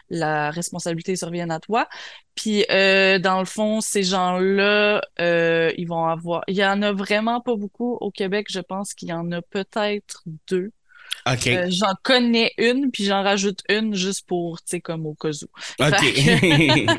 [0.09, 1.89] la responsabilité survienne à toi.
[2.41, 6.43] Puis, euh, dans le fond, ces gens-là, euh, ils vont avoir...
[6.49, 8.47] Il y en a vraiment pas beaucoup au Québec.
[8.49, 10.71] Je pense qu'il y en a peut-être deux.
[11.31, 11.47] OK.
[11.49, 15.29] Euh, j'en connais une, puis j'en rajoute une juste pour, tu sais, comme au cas
[15.29, 15.85] où.
[15.85, 16.03] OK.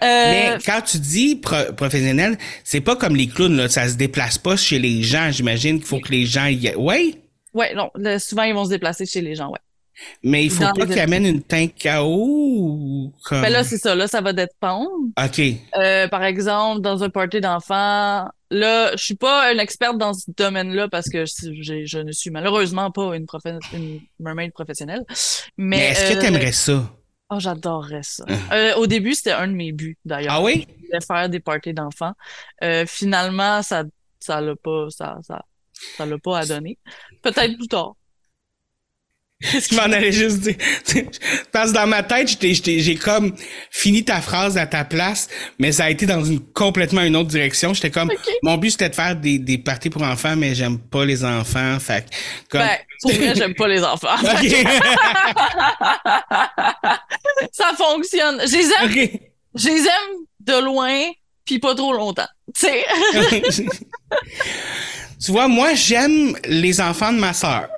[0.00, 3.68] Mais quand tu dis pro- professionnel, c'est pas comme les clowns, là.
[3.68, 5.30] Ça se déplace pas chez les gens.
[5.32, 6.74] J'imagine qu'il faut que les gens y...
[6.76, 7.14] Ouais,
[7.52, 9.58] ouais, non, le- souvent, ils vont se déplacer chez les gens, ouais.
[10.22, 11.42] Mais il faut Dans pas les qu'ils amènent une
[12.00, 13.42] eau ou comme...
[13.42, 14.90] Ben là, c'est ça, là, ça va dépendre.
[15.22, 15.40] OK.
[15.76, 20.30] Euh, par exemple, dans un party d'enfants, là, je suis pas une experte dans ce
[20.36, 25.04] domaine-là parce que je, je ne suis malheureusement pas une, profe- une mermaid professionnelle.
[25.56, 26.90] Mais, Mais, est-ce que euh, t'aimerais ça?
[27.30, 28.24] Oh, j'adorerais ça.
[28.52, 30.34] Euh, au début, c'était un de mes buts, d'ailleurs.
[30.34, 30.66] Ah oui?
[30.68, 32.12] Je voulais faire des parties d'enfants.
[32.86, 33.84] Finalement, ça,
[34.20, 35.42] ça l'a pas, ça, ça,
[35.96, 36.78] ça l'a pas à donner.
[37.22, 37.94] Peut-être plus tard.
[39.70, 40.54] Je m'en allais juste dire.
[41.52, 43.34] Parce que dans ma tête, j'ai comme
[43.70, 45.28] fini ta phrase à ta place,
[45.58, 47.74] mais ça a été dans une complètement une autre direction.
[47.74, 48.10] J'étais comme,
[48.42, 51.78] mon but c'était de faire des, des parties pour enfants, mais j'aime pas les enfants.
[51.78, 52.06] Fait
[52.48, 54.16] comme, Ben, pour vrai, j'aime pas les enfants.
[57.52, 58.40] Ça fonctionne.
[58.46, 59.20] Je les aime, Ok.
[59.56, 61.10] je les aime de loin,
[61.44, 62.28] puis pas trop longtemps.
[62.54, 62.84] Tu sais.
[65.24, 67.68] tu vois, moi, j'aime les enfants de ma sœur.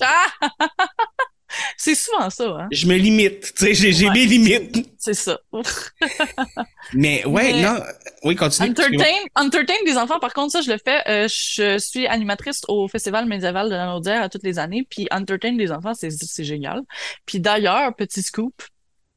[0.00, 0.26] Ah!
[1.76, 2.68] C'est souvent ça, hein.
[2.72, 3.54] Je me limite.
[3.54, 4.90] Tu sais, j'ai mes limites.
[4.98, 5.38] C'est ça.
[6.92, 7.82] Mais ouais, Mais- non.
[8.24, 8.70] Oui, continue.
[8.70, 11.00] Entertain, entertain des enfants, par contre, ça, je le fais.
[11.08, 14.86] Euh, je suis animatrice au Festival médiéval de la Naudière à toutes les années.
[14.90, 16.82] Puis entertain des enfants, c'est c'est génial.
[17.24, 18.62] Puis d'ailleurs, petit scoop,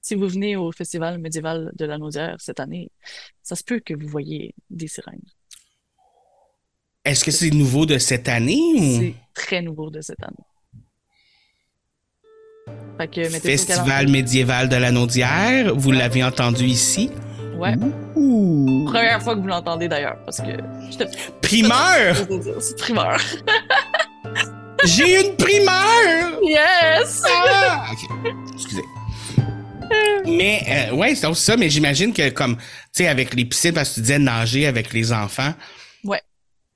[0.01, 2.91] si vous venez au Festival médiéval de la Naudière cette année,
[3.41, 5.19] ça se peut que vous voyez des sirènes.
[7.05, 8.99] Est-ce que c'est nouveau de cette année ou?
[8.99, 10.45] C'est très nouveau de cette année.
[12.97, 17.09] Fait que Festival médiéval de la Naudière, vous l'avez entendu ici.
[17.57, 17.76] Ouais.
[18.15, 18.86] Ouh.
[18.86, 20.57] Première fois que vous l'entendez d'ailleurs, parce que
[20.97, 21.03] te
[21.41, 22.15] Primeur!
[22.61, 23.17] c'est primeur.
[24.86, 26.39] J'ai une primeur!
[26.41, 27.22] Yes!
[27.28, 27.86] Ah!
[27.91, 28.84] Ok, excusez.
[30.26, 32.63] Mais, euh, ouais, c'est ça, mais j'imagine que comme, tu
[32.93, 35.53] sais, avec les piscines, parce que tu disais nager avec les enfants.
[36.03, 36.22] Ouais.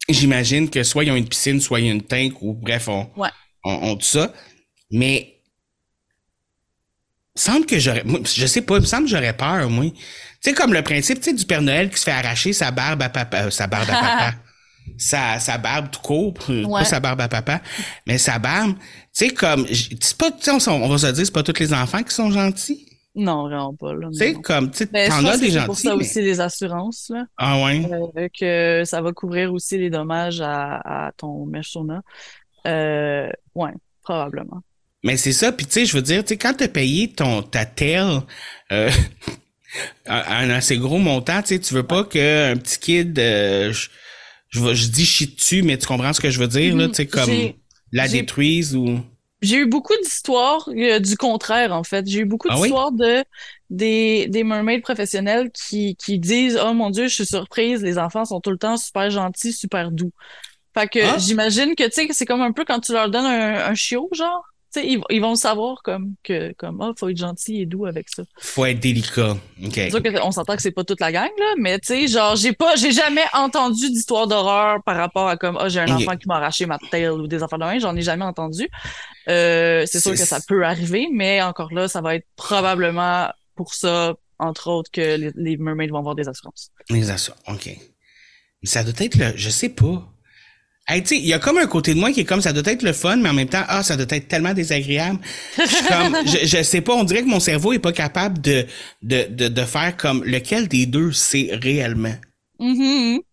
[0.10, 2.88] J'imagine que soit ils ont une piscine, soit il y a une tank, ou bref,
[2.90, 3.30] on, Ouais.
[3.64, 4.34] on, on tout ça.
[4.92, 5.33] Mais,
[7.36, 8.04] semble que j'aurais,
[8.36, 9.86] je sais pas, il me semble que j'aurais peur, moi.
[9.86, 12.72] Tu sais, comme le principe, tu sais, du Père Noël qui se fait arracher sa
[12.72, 14.34] barbe à papa, euh, sa barbe à papa.
[14.98, 16.82] Sa, sa barbe tout court, Ouais.
[16.82, 17.62] pas sa barbe à papa,
[18.06, 18.80] mais sa barbe, tu
[19.14, 22.04] sais, comme, c'est pas, tu on, on va se dire, c'est pas tous les enfants
[22.04, 22.86] qui sont gentils.
[23.16, 23.94] Non, vraiment pas.
[24.12, 25.66] Tu sais, comme, tu sais, Ben, je t'en as des c'est gentils.
[25.68, 27.88] pour ça mais- aussi les assurances, là, Ah ouais?
[28.18, 32.02] euh, que ça va couvrir aussi les dommages à, à ton Meshona.
[32.68, 33.72] Euh, ouais,
[34.04, 34.62] probablement.
[35.04, 37.42] Mais c'est ça, puis tu sais, je veux dire, tu sais, quand t'as payé ton
[37.44, 38.22] ta tel
[38.72, 38.90] euh,
[40.06, 43.90] un, assez gros montant, tu sais, tu veux pas qu'un petit kid, euh, je,
[44.50, 46.96] je, je dis chie dessus, mais tu comprends ce que je veux dire, là, tu
[46.96, 47.54] sais, comme Mhm.
[47.92, 49.00] La détruise ou...
[49.42, 52.08] J'ai eu beaucoup d'histoires euh, du contraire, en fait.
[52.08, 52.62] J'ai eu beaucoup Ah oui?
[52.62, 53.24] d'histoires de
[53.70, 58.26] des, des mermaids professionnels qui, qui disent Oh mon Dieu, je suis surprise, les enfants
[58.26, 60.12] sont tout le temps super gentils, super doux.
[60.74, 61.18] Fait que Ah.
[61.20, 64.10] j'imagine que tu sais, c'est comme un peu quand tu leur donnes un, un chiot,
[64.14, 64.44] genre?
[64.74, 68.10] Sais, ils, ils vont savoir comme que comme oh, faut être gentil et doux avec
[68.10, 68.24] ça.
[68.40, 69.38] Faut être délicat.
[69.64, 69.74] OK.
[69.74, 72.36] C'est sûr qu'on s'entend que c'est pas toute la gang, là, mais tu sais, genre,
[72.36, 76.18] j'ai pas, j'ai jamais entendu d'histoire d'horreur par rapport à comme, oh, j'ai un enfant
[76.18, 78.68] qui m'a arraché ma tail ou des affaires de même, j'en ai jamais entendu.
[79.30, 83.76] Euh, c'est sûr que ça peut arriver, mais encore là, ça va être probablement pour
[83.76, 86.72] ça, entre autres, que les, les mermaids vont avoir des assurances.
[86.90, 87.68] Les assurances, OK.
[87.68, 89.34] Mais ça doit être le...
[89.36, 90.10] Je sais pas.
[90.86, 92.52] Hey, tu sais, il y a comme un côté de moi qui est comme ça
[92.52, 95.20] doit être le fun, mais en même temps, ah, ça doit être tellement désagréable.
[95.58, 98.42] Je suis comme, je, je sais pas, on dirait que mon cerveau est pas capable
[98.42, 98.66] de,
[99.02, 102.16] de, de, de faire comme lequel des deux c'est réellement.
[102.60, 103.20] Mhm.
[103.20, 103.24] tu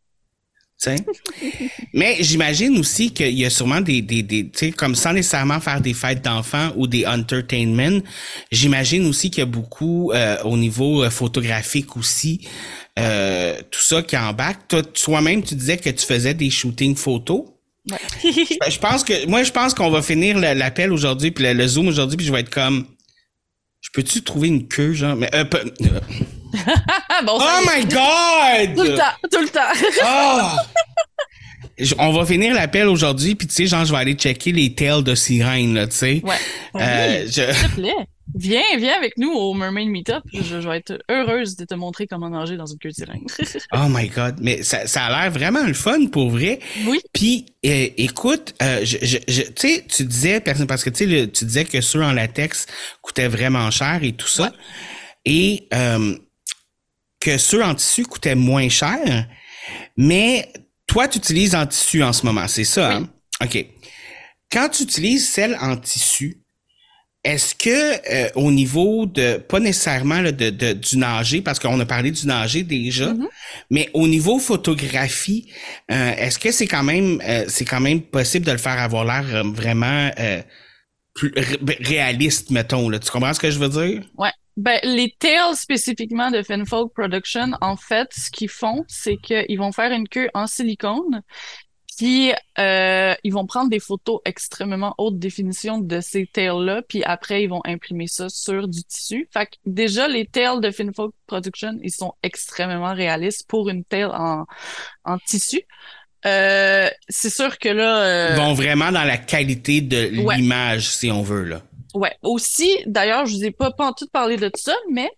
[1.93, 5.61] Mais j'imagine aussi qu'il y a sûrement des, des, des tu sais, comme sans nécessairement
[5.61, 8.01] faire des fêtes d'enfants ou des entertainment,
[8.51, 12.49] j'imagine aussi qu'il y a beaucoup euh, au niveau euh, photographique aussi,
[12.99, 14.69] euh, tout ça qui embarque.
[14.69, 17.45] Toi, toi-même, tu disais que tu faisais des shootings photos.
[17.91, 17.99] Ouais.
[18.71, 21.89] Je pense que moi, je pense qu'on va finir l'appel aujourd'hui, puis le, le zoom
[21.89, 22.87] aujourd'hui, puis je vais être comme,
[23.81, 26.01] je peux-tu trouver une queue, genre, mais euh, euh,
[27.27, 28.77] bon, oh my god!
[28.77, 29.89] Tout le temps, tout le temps.
[30.05, 30.57] Ah!
[31.99, 35.03] on va finir l'appel aujourd'hui, puis tu sais, genre, je vais aller checker les tails
[35.03, 36.21] de sirène, là, tu sais.
[36.25, 36.35] Ouais.
[36.77, 37.95] Euh, Oui, je- S'il te plaît.
[38.33, 40.23] Viens, viens avec nous au Mermaid Meetup.
[40.33, 43.23] Je, je vais être heureuse de te montrer comment nager dans une queue de sirène.
[43.73, 46.61] Oh my god, mais ça, ça a l'air vraiment le fun pour vrai.
[46.87, 47.01] oui.
[47.13, 51.81] Puis, euh, écoute, euh, je, tu sais, tu disais, parce que le- tu disais que
[51.81, 52.67] ceux en latex
[53.03, 54.53] coûtaient vraiment cher et tout ça,
[55.25, 56.15] et euh,
[57.21, 59.27] que ceux en tissu coûtaient moins cher,
[59.97, 60.51] mais
[60.87, 63.09] toi, tu utilises en tissu en ce moment, c'est ça, hein?
[63.43, 63.67] OK.
[64.51, 66.39] Quand tu utilises celle en tissu,
[67.23, 67.69] est-ce que
[68.11, 72.11] euh, au niveau de pas nécessairement là, de, de- du nager parce qu'on a parlé
[72.11, 73.29] du nager déjà, Mhm.
[73.71, 75.53] mais au niveau photographie,
[75.93, 79.05] euh, est-ce que c'est quand même euh, c'est quand même possible de le faire avoir
[79.05, 80.41] l'air euh, vraiment euh,
[81.15, 84.03] plus ré- réaliste mettons là, tu comprends ce que je veux dire?
[84.17, 84.31] Ouais.
[84.61, 89.73] Ben, les tails spécifiquement de Finfolk Production, en fait, ce qu'ils font, c'est qu'ils vont
[89.73, 91.23] faire une queue en silicone,
[91.97, 97.43] puis euh, ils vont prendre des photos extrêmement haute définition de ces tails-là, puis après,
[97.45, 99.29] ils vont imprimer ça sur du tissu.
[99.33, 104.05] Fait que déjà, les tails de Finfolk Production, ils sont extrêmement réalistes pour une tail
[104.13, 104.45] en,
[105.05, 105.63] en tissu.
[106.27, 108.03] Euh, c'est sûr que là...
[108.03, 110.37] euh, Ils vont vraiment dans la qualité de Ouais.
[110.37, 111.63] l'image si on veut là.
[111.95, 112.17] Ouais.
[112.23, 115.11] Aussi, d'ailleurs, je vous ai pas, pas en tout parlé de ça, mais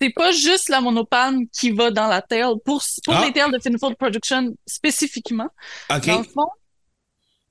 [0.00, 2.44] c'est pas juste la monopalme qui va dans la tail.
[2.64, 3.24] Pour, pour Ah.
[3.26, 5.48] les tails de Finfold Production spécifiquement,
[5.90, 6.06] OK.
[6.06, 6.48] dans le fond,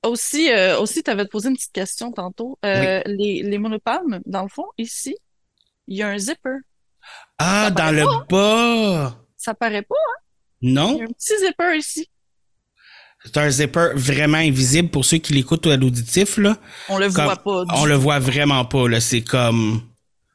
[0.03, 2.59] aussi, euh, aussi, tu avais posé une petite question tantôt.
[2.63, 5.15] Euh, les, les monopalmes, dans le fond, ici,
[5.87, 6.57] il y a un zipper.
[7.39, 9.19] ah, dans le bas.
[9.37, 9.95] Ça paraît pas,
[10.61, 12.09] il y Non, a un petit zipper ici.
[13.25, 16.57] C'est un zipper vraiment invisible pour ceux qui l'écoutent à l'auditif là.
[16.89, 17.63] On le Comme- voit pas.
[17.75, 19.81] On le voit vraiment pas là, c'est comme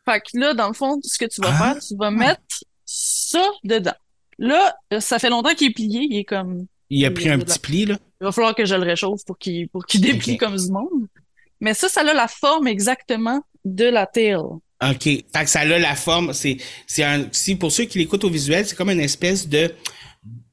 [0.05, 1.74] Fait que là, dans le fond, ce que tu vas Ah.
[1.74, 2.41] faire, tu vas mettre
[2.84, 3.95] ça dedans.
[4.38, 7.59] Là, ça fait longtemps qu'il est plié, il est comme il a pris un petit
[7.59, 7.97] pli là.
[8.20, 11.07] Il va falloir que je le réchauffe pour qu'il pour qu'il déplie comme du monde.
[11.61, 14.36] Mais ça, ça a la forme exactement de la tail.
[14.36, 15.03] OK.
[15.05, 18.30] Fait que ça a la forme, c'est c'est un si pour ceux qui l'écoutent au
[18.30, 19.72] visuel, c'est comme une espèce de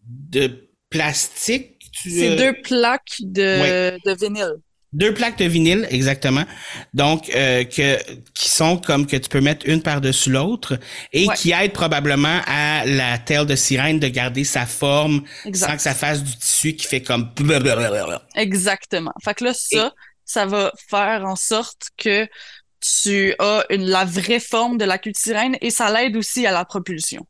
[0.04, 1.77] de plastique.
[2.02, 4.54] Tu- C'est euh, deux plaques de, de vinyle.
[4.93, 6.45] deux plaques de vinyle exactement.
[6.93, 7.98] Donc euh, que
[8.34, 10.80] qui sont comme que tu peux mettre une par-dessus l'autre
[11.14, 11.36] et Ouais.
[11.36, 15.24] qui aident probablement à la taille de sirène de garder sa forme
[15.54, 17.32] sans que ça fasse du tissu qui fait comme
[18.36, 19.14] Exactement.
[19.24, 19.93] Fait que là, ça,
[20.26, 22.28] ça va faire en sorte que
[22.80, 26.45] tu as une, la vraie forme de la queue de sirène et ça l'aide aussi
[26.45, 27.26] à la propulsion.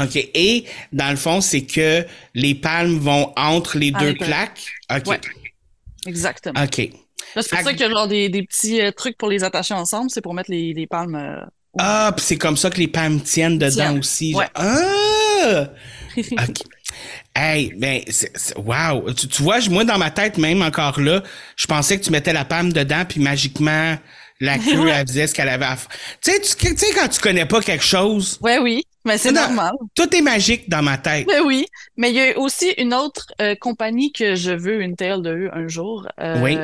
[0.00, 0.16] OK.
[0.16, 2.04] Et dans le fond, c'est que
[2.34, 4.66] les palmes vont entre les Ah, deux plaques?
[4.90, 5.06] OK.
[5.06, 5.20] Ouais.
[6.06, 6.62] Exactement.
[6.62, 6.78] OK.
[7.36, 9.28] Là, c'est pour ça que- qu'il y a genre des, des petits euh, trucs pour
[9.28, 11.14] les attacher ensemble, c'est pour mettre les, les palmes.
[11.14, 11.40] euh,
[11.72, 13.98] au- Ah, puis c'est comme ça que les palmes tiennent dedans Tiennent.
[13.98, 14.34] aussi.
[14.34, 14.46] Ouais.
[14.54, 15.68] Ah!
[16.16, 16.56] OK.
[17.36, 19.12] Hey, ben, c'est, c'est- wow.
[19.12, 21.22] Tu, tu vois, moi, dans ma tête, même encore là,
[21.56, 23.96] je pensais que tu mettais la palme dedans, puis magiquement,
[24.40, 25.88] la queue, elle faisait ce qu'elle avait à faire.
[26.22, 29.32] Tu sais, tu tu sais, quand tu connais pas quelque chose, Ouais, oui, mais c'est
[29.32, 29.72] normal.
[29.94, 31.26] tout est magique dans ma tête.
[31.26, 34.96] Ben oui, mais il y a aussi une autre euh, compagnie que je veux une
[34.96, 36.06] tail de eux un jour.
[36.20, 36.58] Euh, Oui.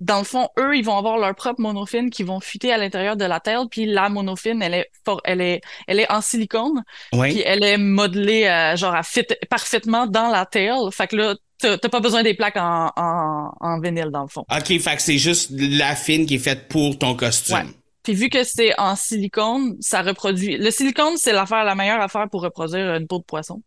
[0.00, 3.16] Dans le fond, eux, ils vont avoir leur propre monofine qui vont fuiter à l'intérieur
[3.16, 6.82] de la tail, puis la monofine, elle est for- elle est, elle est en silicone,
[7.10, 7.42] puis Oui.
[7.46, 10.74] elle est modelée euh, genre à fit parfaitement dans la tail.
[10.90, 14.28] Fait que là, t'as t'as pas besoin des plaques en, en, en vinyle dans le
[14.28, 14.44] fond.
[14.54, 17.54] OK, fait que c'est juste la fine qui est faite pour ton costume.
[17.56, 17.64] Ouais.
[18.04, 20.56] Puis vu que c'est en silicone, ça reproduit.
[20.58, 23.62] Le silicone, c'est l'affaire, la meilleure affaire pour reproduire une peau de poisson.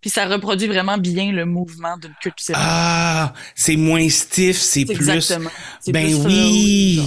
[0.00, 2.62] Puis ça reproduit vraiment bien le mouvement d'une queue de sirène.
[2.64, 4.94] Ah, c'est moins stiff, c'est plus.
[5.10, 5.50] Exactement.
[5.88, 7.02] Ben plus oui.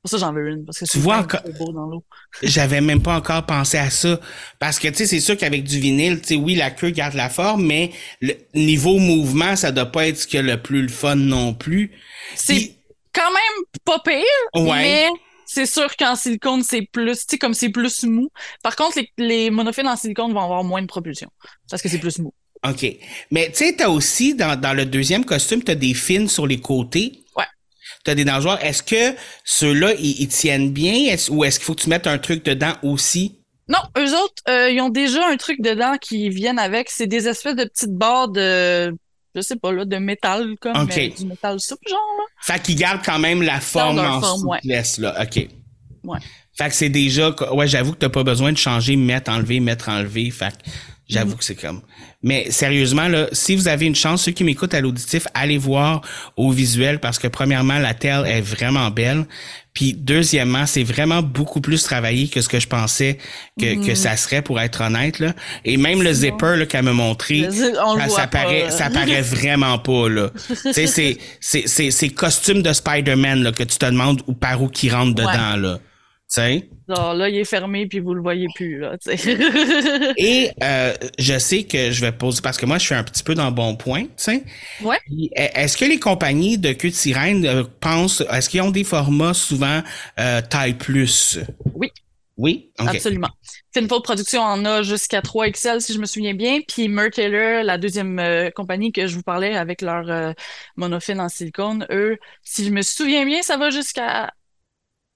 [0.00, 2.04] Pour ça, j'en veux une, parce que Tu c'est vois encore- beau dans l'eau.
[2.42, 4.20] J'avais même pas encore pensé à ça.
[4.60, 7.14] Parce que, tu sais, c'est sûr qu'avec du vinyle, tu sais, oui, la queue garde
[7.14, 10.62] la forme, mais le niveau mouvement, ça doit pas être ce qu'il y a le
[10.62, 11.90] plus le fun non plus.
[12.36, 12.76] C'est Puis-
[13.12, 14.22] quand même pas pire,
[14.54, 14.78] Ouais.
[14.82, 15.06] mais
[15.48, 18.28] c'est sûr qu'en silicone, c'est plus, tu sais, comme c'est plus mou.
[18.62, 21.30] Par contre, les, les monophiles en silicone vont avoir moins de propulsion,
[21.70, 22.32] parce que c'est plus mou.
[22.68, 22.86] OK.
[23.30, 26.60] Mais, tu sais, t'as aussi, dans, dans le deuxième costume, t'as des fines sur les
[26.60, 27.24] côtés.
[27.36, 27.44] Ouais.
[28.04, 28.62] T'as des nageoires.
[28.64, 31.14] Est-ce que ceux-là, ils, ils tiennent bien?
[31.30, 33.38] Ou est-ce qu'il faut que tu mettes un truc dedans aussi?
[33.68, 36.90] Non, eux autres, euh, ils ont déjà un truc dedans qui viennent avec.
[36.90, 38.92] C'est des espèces de petites barres de,
[39.34, 42.24] je sais pas, là, de métal, comme du métal souple, genre, là.
[42.40, 44.58] Fait qu'ils gardent quand même la forme en forme, ouais.
[44.58, 45.22] souplesse, là.
[45.22, 45.48] OK.
[46.04, 46.18] Ouais.
[46.56, 49.88] Fait que c'est déjà, ouais, j'avoue que t'as pas besoin de changer, mettre, enlever, mettre,
[49.88, 50.30] enlever.
[50.30, 50.70] Fait que
[51.08, 51.80] J'avoue que c'est comme.
[52.22, 56.02] Mais sérieusement, là, si vous avez une chance, ceux qui m'écoutent à l'auditif, allez voir
[56.36, 59.26] au visuel parce que premièrement, la telle est vraiment belle.
[59.78, 63.16] Puis deuxièmement, c'est vraiment beaucoup plus travaillé que ce que je pensais
[63.60, 65.20] que, que ça serait pour être honnête.
[65.20, 65.34] Là.
[65.64, 67.76] Et même le zipper là, qu'elle m'a montré, zip-
[68.08, 70.08] ça, paraît, ça paraît vraiment pas.
[70.08, 70.30] Là.
[70.72, 74.66] c'est, c'est, c'est, c'est costume de Spider-Man là, que tu te demandes où par où
[74.66, 75.56] qui rentre dedans.
[75.56, 75.78] Là.
[76.30, 76.68] Tu sais?
[76.88, 78.96] Genre là, il est fermé puis vous le voyez plus, là.
[80.16, 83.22] Et euh, je sais que je vais poser parce que moi je suis un petit
[83.22, 84.44] peu dans le bon point, tu sais.
[84.80, 84.98] Ouais.
[85.10, 88.84] E- Est-ce que les compagnies de queue de sirène euh, pensent est-ce qu'ils ont des
[88.84, 89.82] formats souvent
[90.18, 91.38] euh, taille plus?
[91.74, 91.90] Oui.
[92.36, 92.70] Oui?
[92.80, 92.88] Ok.
[92.88, 93.28] Absolument.
[93.74, 96.60] Finfold Production en a jusqu'à 3 XL, si je me souviens bien.
[96.66, 100.32] Puis Mertailor, la deuxième euh, compagnie que je vous parlais avec leur euh,
[100.76, 104.32] monofine en silicone, eux, si je me souviens bien, ça va jusqu'à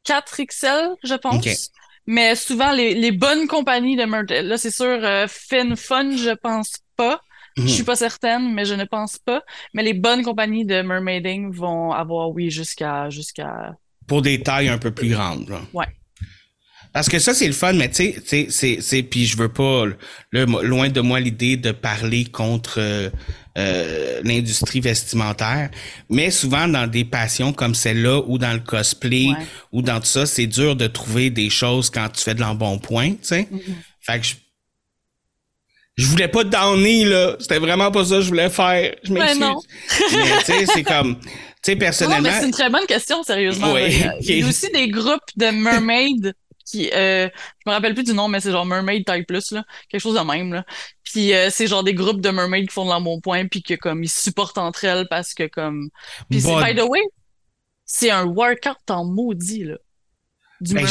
[0.04, 1.70] 4 XL, je pense.
[2.06, 6.72] Mais souvent, les, les bonnes compagnies de Mertailor, là, c'est sûr, euh, FinFun, je pense
[6.96, 7.20] pas.
[7.56, 7.66] Mhm.
[7.68, 9.42] Je suis pas certaine, mais je ne pense pas.
[9.74, 13.74] Mais les bonnes compagnies de mermaiding vont avoir, oui, jusqu'à jusqu'à
[14.06, 15.48] Pour des tailles un peu plus grandes.
[15.48, 15.60] là.
[15.72, 15.86] Ouais.
[16.92, 18.48] Parce que ça c'est le fun, mais tu sais,
[18.80, 19.86] c'est puis je veux pas
[20.32, 23.08] là, loin de moi l'idée de parler contre euh,
[23.58, 25.70] euh, l'industrie vestimentaire,
[26.08, 29.46] mais souvent dans des passions comme celle-là ou dans le cosplay Ouais.
[29.72, 33.10] ou dans tout ça, c'est dur de trouver des choses quand tu fais de l'embonpoint,
[33.10, 33.48] tu sais.
[34.00, 34.34] Fait que je
[35.96, 38.94] je voulais pas downer là, c'était vraiment pas ça que je voulais faire.
[39.04, 39.40] Je m'excuse.
[39.40, 39.60] non.
[40.12, 41.26] mais tu sais, c'est comme tu
[41.62, 43.72] sais Non, personnellement mais c'est une très bonne question, sérieusement.
[43.74, 43.92] Ouais.
[44.22, 46.32] Il y a- aussi des groupes de mermaids
[46.72, 47.28] qui, euh,
[47.64, 49.64] je me rappelle plus du nom, mais c'est genre Mermaid Type Plus, là.
[49.88, 50.64] Quelque chose de même, là.
[51.04, 54.02] Puis euh, c'est genre des groupes de mermaids qui font de l'embonpoint puis que comme
[54.02, 55.90] ils se supportent entre elles parce que comme.
[56.30, 57.00] Puis c'est- by the way,
[57.84, 59.76] c'est un workout en maudit, là.
[60.70, 60.86] Ben,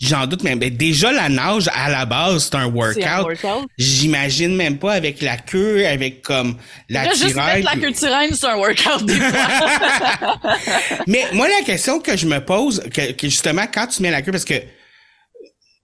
[0.00, 3.22] j'en, doute, mais ben, déjà la nage à la base, c'est un workout.
[3.22, 3.68] workout.
[3.78, 6.56] J'imagine même pas avec la queue, avec comme
[6.88, 10.40] la Là, juste mettre la queue de sirène, c'est un workout des fois.
[11.06, 14.22] Mais moi, la question que je me pose, que, que justement, quand tu mets la
[14.22, 14.60] queue, parce que,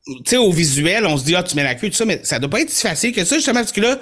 [0.06, 2.20] tu sais, au visuel, on se dit, ah, tu mets la queue, tout ça, mais
[2.24, 3.98] ça doit pas être si facile que ça, justement, parce que là,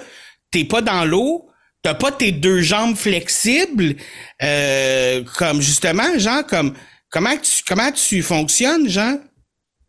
[0.51, 1.49] t'es pas dans l'eau,
[1.83, 3.95] t'as pas tes deux jambes flexibles,
[4.41, 6.73] euh, comme justement, genre, comme,
[7.09, 9.17] comment tu, comment tu fonctionnes, genre?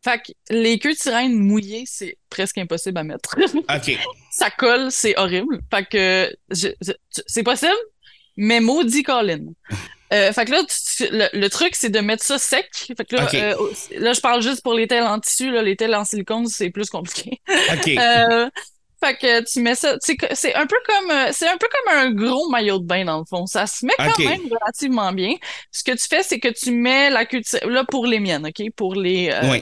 [0.05, 3.37] fait que les queues de sirène mouillées, c'est presque impossible à mettre.
[3.55, 3.99] OK.
[4.33, 5.61] ça colle, c'est horrible.
[5.73, 6.37] Fait que
[7.27, 7.73] c'est possible,
[8.37, 9.47] mais maudit Colin.
[10.13, 10.63] Euh, fait que là,
[10.97, 12.69] tu- le, le truc, c'est de mettre ça sec.
[12.97, 13.55] Fait que là, euh,
[13.99, 15.51] là, je parle juste pour les tels en tissu.
[15.51, 17.41] Là, les tels en silicone, c'est plus compliqué.
[17.73, 17.89] OK.
[17.99, 18.49] Euh,
[19.05, 22.11] fait que tu mets ça, c'est un peu comme, euh, c'est un peu comme un
[22.13, 23.47] gros maillot de bain dans le fond.
[23.47, 25.35] Ça se met quand même relativement bien.
[25.73, 28.65] Ce que tu fais, c'est que tu mets la cire- là pour les miennes, ok,
[28.77, 29.61] pour les euh, Oui.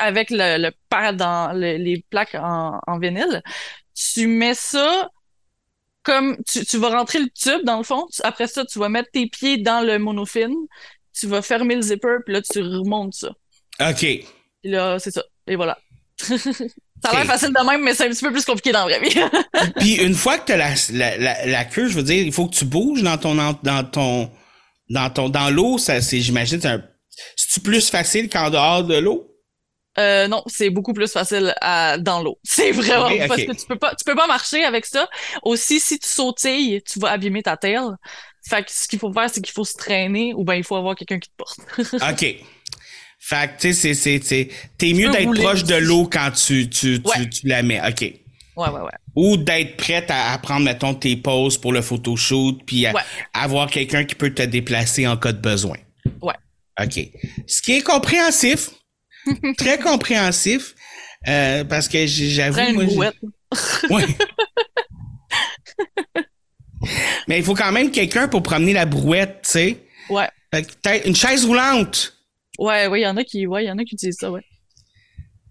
[0.00, 3.40] Avec le, le pad dans le- les plaques en, en vinyle.
[3.94, 5.08] Tu mets ça
[6.02, 8.06] comme tu, tu vas rentrer le tube dans le fond.
[8.12, 10.54] Tu- après ça, tu vas mettre tes pieds dans le monofine.
[11.18, 13.30] Tu vas fermer le zipper, puis là tu remontes ça.
[13.80, 13.98] OK.
[14.00, 14.26] Puis
[14.64, 15.22] là, c'est ça.
[15.46, 15.78] Et voilà.
[17.04, 18.96] Ça a l'air facile de même, mais c'est un petit peu plus compliqué dans la
[18.96, 19.18] vraie vie.
[19.80, 22.32] Puis une fois que tu as la, la, la, la queue, je veux dire, il
[22.32, 24.30] faut que tu bouges dans ton dans ton
[24.88, 26.82] dans ton dans l'eau, ça c'est j'imagine c'est un
[27.34, 29.31] c'est plus facile qu'en dehors de l'eau?
[29.98, 32.38] Euh, non, c'est beaucoup plus facile à, dans l'eau.
[32.44, 35.06] C'est vraiment parce que tu peux pas, tu peux pas marcher avec ça.
[35.42, 37.78] Aussi, si tu sautilles, tu vas abîmer ta taille.
[38.48, 40.76] Fait que ce qu'il faut faire, c'est qu'il faut se traîner ou ben il faut
[40.76, 41.58] avoir quelqu'un qui te porte.
[42.10, 42.36] OK.
[43.24, 47.00] Fait que tu sais c'est c'est t'es mieux d'être proche de l'eau quand tu tu,
[47.02, 47.28] tu Ouais.
[47.28, 47.80] tu la mets.
[47.86, 48.00] OK.
[48.00, 48.90] Ouais, ouais, ouais.
[49.14, 53.00] Ou d'être prête à, à prendre mettons tes poses pour le photoshoot puis à- Ouais.
[53.32, 55.76] avoir quelqu'un qui peut te déplacer en cas de besoin.
[56.20, 56.34] Ouais.
[56.82, 56.98] OK.
[57.46, 58.70] Ce qui est compréhensif.
[59.58, 60.74] très compréhensif.
[61.28, 62.60] euh, parce que j'avoue
[62.94, 63.12] moi.
[63.90, 64.06] Ouais.
[67.28, 69.86] Mais il faut quand même quelqu'un pour promener la brouette, tu sais.
[70.08, 70.28] Ouais.
[71.04, 72.16] Une chaise roulante.
[72.58, 74.30] Ouais, ouais, il y en a qui, ouais, il y en a qui utilisent ça,
[74.30, 74.42] ouais.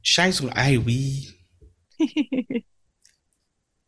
[0.03, 0.57] Chaise roulante.
[0.57, 1.29] Ah oui.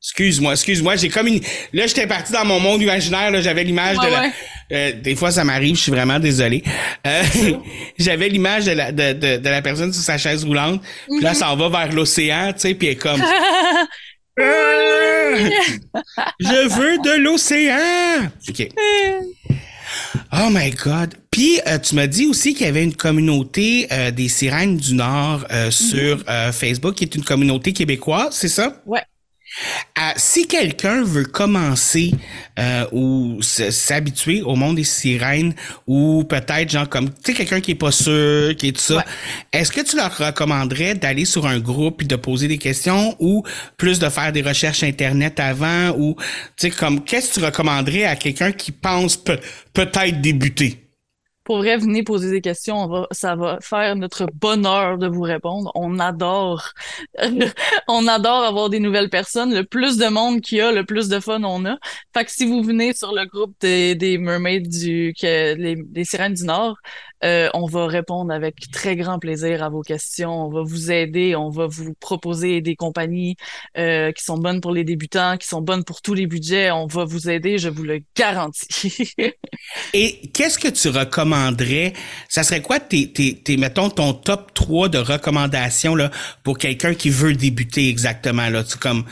[0.04, 1.40] Excuse-moi, excuse-moi, j'ai comme une...
[1.72, 4.22] Là, j'étais parti dans mon monde imaginaire, là, j'avais l'image Ouais, de la...
[4.22, 4.32] ouais.
[4.74, 6.62] Euh, des fois, ça m'arrive, je suis vraiment désolé.
[7.08, 7.24] Euh,
[7.98, 11.34] j'avais l'image de la, de, de, de la personne sur sa chaise roulante, puis là,
[11.34, 13.24] ça en va vers l'océan, tu sais, puis elle est comme...
[14.40, 15.50] Euh,
[16.40, 18.32] je veux de l'océan!
[18.50, 18.68] OK.
[20.32, 21.14] Oh my God.
[21.30, 24.96] Puis, euh, tu m'as dit aussi qu'il y avait une communauté euh, des sirènes du
[24.96, 28.82] Nord euh, sur euh, Facebook, qui est une communauté québécoise, c'est ça?
[28.88, 29.02] Ouais.
[30.18, 32.12] Si quelqu'un veut commencer
[32.60, 35.54] euh, ou s'habituer au monde des sirènes
[35.88, 38.98] ou peut-être genre comme tu sais quelqu'un qui est pas sûr, qui est tout ça,
[38.98, 39.04] Ouais.
[39.54, 43.44] est-ce que tu leur recommanderais d'aller sur un groupe et de poser des questions ou
[43.78, 46.16] plus de faire des recherches internet avant ou
[46.58, 49.40] tu sais comme qu'est-ce que tu recommanderais à quelqu'un qui pense peut-
[49.74, 50.83] peut-être débuter?
[51.44, 52.84] Pour vrai, venez poser des questions.
[52.84, 55.72] On va, ça va faire notre bonheur de vous répondre.
[55.76, 56.72] On adore,
[57.88, 59.54] on adore avoir des nouvelles personnes.
[59.54, 61.78] Le plus de monde qu'il y a, le plus de fun on a.
[62.14, 66.34] Fait que si vous venez sur le groupe des, des mermaids du, que, des sirènes
[66.34, 66.78] du Nord,
[67.24, 70.46] euh, on va répondre avec très grand plaisir à vos questions.
[70.46, 71.36] On va vous aider.
[71.36, 73.36] On va vous proposer des compagnies
[73.78, 76.72] euh, qui sont bonnes pour les débutants, qui sont bonnes pour tous les budgets.
[76.72, 79.14] On va vous aider, je vous le garantis.
[79.94, 81.94] Et qu'est-ce que tu recommanderais?
[82.30, 86.12] Ça serait quoi tes, tes, tes, mettons, ton top 3 de recommandations là,
[86.44, 88.50] pour quelqu'un qui veut débuter exactement?
[88.50, 89.06] Là, tu, comme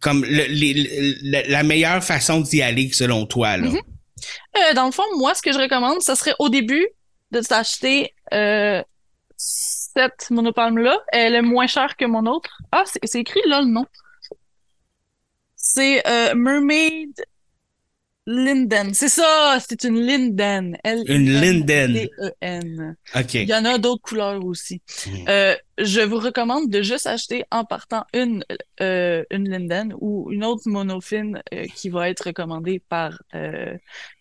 [0.00, 0.74] comme le- les-
[1.22, 3.56] le- la meilleure façon d'y aller selon toi.
[3.56, 3.66] Là?
[3.68, 6.86] Euh, dans le fond, moi, ce que je recommande, ça serait au début
[7.30, 8.82] de s'acheter euh,
[9.36, 10.98] cette monopalme-là.
[11.08, 12.58] Elle est moins chère que mon autre.
[12.72, 13.86] Ah, c'est écrit là le nom.
[15.56, 17.24] C'est euh, Mermaid
[18.30, 18.92] Linden.
[18.92, 20.76] C'est ça, c'est une Linden.
[20.84, 21.96] Une Linden.
[21.96, 22.96] L-I-N-D-E-N.
[23.16, 23.34] OK.
[23.34, 24.82] Il y en a d'autres couleurs aussi.
[25.06, 25.24] Mhm.
[25.28, 28.44] Euh, je vous recommande de juste acheter en partant une,
[28.82, 33.18] euh, une Linden ou une autre monofine euh, qui va être recommandée par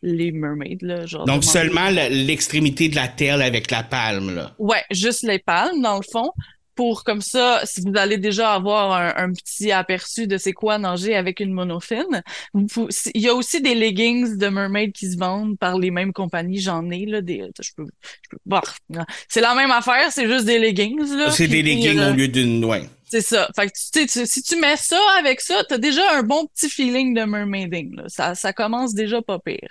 [0.01, 0.77] les mermaids.
[0.81, 4.33] Là, genre Donc seulement le- l'extrémité de la telle avec la palme.
[4.35, 4.55] Là.
[4.57, 6.31] Ouais, juste les palmes, dans le fond.
[6.77, 10.77] Pour comme ça, si vous allez déjà avoir un, un petit aperçu de c'est quoi
[10.77, 12.23] nager avec une monofine.
[12.53, 16.13] Vous il y a aussi des leggings de mermaid qui se vendent par les mêmes
[16.13, 16.61] compagnies.
[16.61, 17.85] J'en ai, là, des, je peux,
[18.21, 21.31] je peux, c'est la même affaire, c'est juste des leggings, là.
[21.31, 22.63] C'est des leggings au lieu d'une.
[22.63, 22.83] Ouais.
[23.09, 23.47] C'est ça.
[23.55, 26.45] Fait que tu sais, tu- si tu mets ça avec ça, t'as déjà un bon
[26.47, 28.03] petit feeling de mermaiding, là.
[28.07, 29.69] Ça, ça commence déjà pas pire.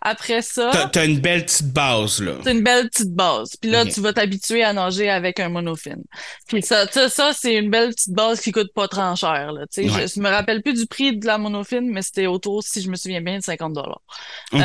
[0.00, 0.70] Après ça.
[0.72, 2.20] T'as, t'as une belle petite base.
[2.22, 2.32] là.
[2.42, 3.50] C'est une belle petite base.
[3.60, 6.02] Puis là, tu vas t'habituer à nager avec un monofine.
[6.46, 9.52] Puis ça, ça, ça, c'est une belle petite base qui coûte pas trop cher.
[9.52, 9.66] Là.
[9.76, 9.88] Ouais.
[10.06, 12.88] Je, je me rappelle plus du prix de la monofine, mais c'était autour, si je
[12.88, 14.00] me souviens bien, de 50 dollars.
[14.52, 14.60] OK.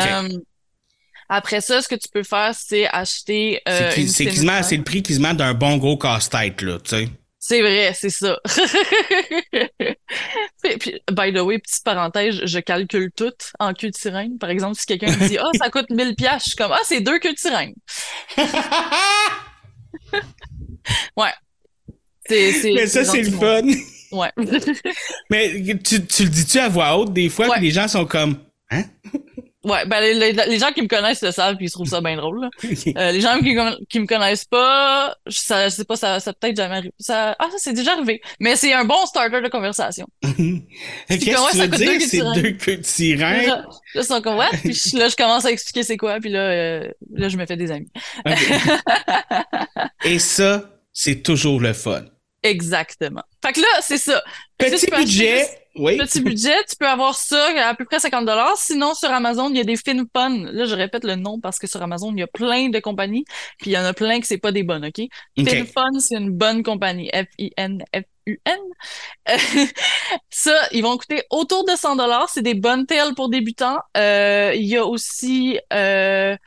[1.30, 4.64] après ça, ce que tu peux faire, c'est acheter euh, c'est, qui- une c'est quasiment
[4.64, 6.62] c'est le prix quasiment d'un bon gros casse-tête.
[6.62, 7.10] Là, tu sais.
[7.46, 8.39] C'est vrai, c'est ça.
[10.64, 14.38] puis, puis, by the way, petite parenthèse, je calcule tout en queue de sirène.
[14.38, 16.80] Par exemple, si quelqu'un me dit, ah, ça coûte 1000 piastres, je suis comme, ah,
[16.86, 17.74] c'est deux queues de sirène.
[21.18, 21.34] Ouais.
[22.30, 23.64] C'est, c'est, Mais ça, c'est le fun.
[24.14, 24.32] Ouais.
[25.30, 27.58] Mais tu, tu le dis-tu à voix haute des fois, Ouais.
[27.58, 28.38] puis les gens sont comme.
[28.72, 28.86] Hein?
[29.64, 32.01] Ouais, ben, les, les- les gens qui me connaissent le savent puis ils trouvent ça
[32.01, 32.49] bien drôle, là.
[32.97, 33.55] Euh, les gens qui,
[33.89, 36.93] qui me connaissent pas, je- ça, je sais pas, ça, ça peut-être jamais arrivé.
[36.99, 38.22] Ça, ah, ça c'est déjà arrivé.
[38.39, 40.05] Mais c'est un bon starter de conversation.
[40.22, 42.01] Qu'est-ce que tu veux dire?
[42.01, 43.47] C'est deux queues de sirène?
[43.47, 44.49] Là, là, ils sont comme, ouais.
[44.64, 47.45] Puis je- là, je commence à expliquer c'est quoi, puis là, euh, là, je me
[47.45, 47.91] fais des amis.
[48.26, 48.38] OK.
[50.05, 52.03] Et ça, c'est toujours le fun.
[52.43, 53.24] Exactement.
[53.43, 54.22] Fait que là, c'est ça.
[54.57, 55.98] Petit budget, oui.
[55.98, 58.56] Petit budget, tu peux avoir ça à peu près 50 dollars.
[58.58, 60.52] Sinon, sur Amazon, il y a des FinFun.
[60.52, 63.26] Là, je répète le nom parce que sur Amazon, il y a plein de compagnies,
[63.58, 65.00] puis il y en a plein que c'est pas des bonnes, OK?
[65.40, 65.50] OK.
[65.50, 67.10] FinFun, c'est une bonne compagnie.
[67.12, 68.60] F-I-N-F-U-N.
[70.30, 72.30] Ça, ils vont coûter autour de 100 dollars.
[72.30, 73.80] C'est des bonnes tails pour débutants.
[73.98, 75.60] Euh, il y a aussi...
[75.74, 76.38] Euh,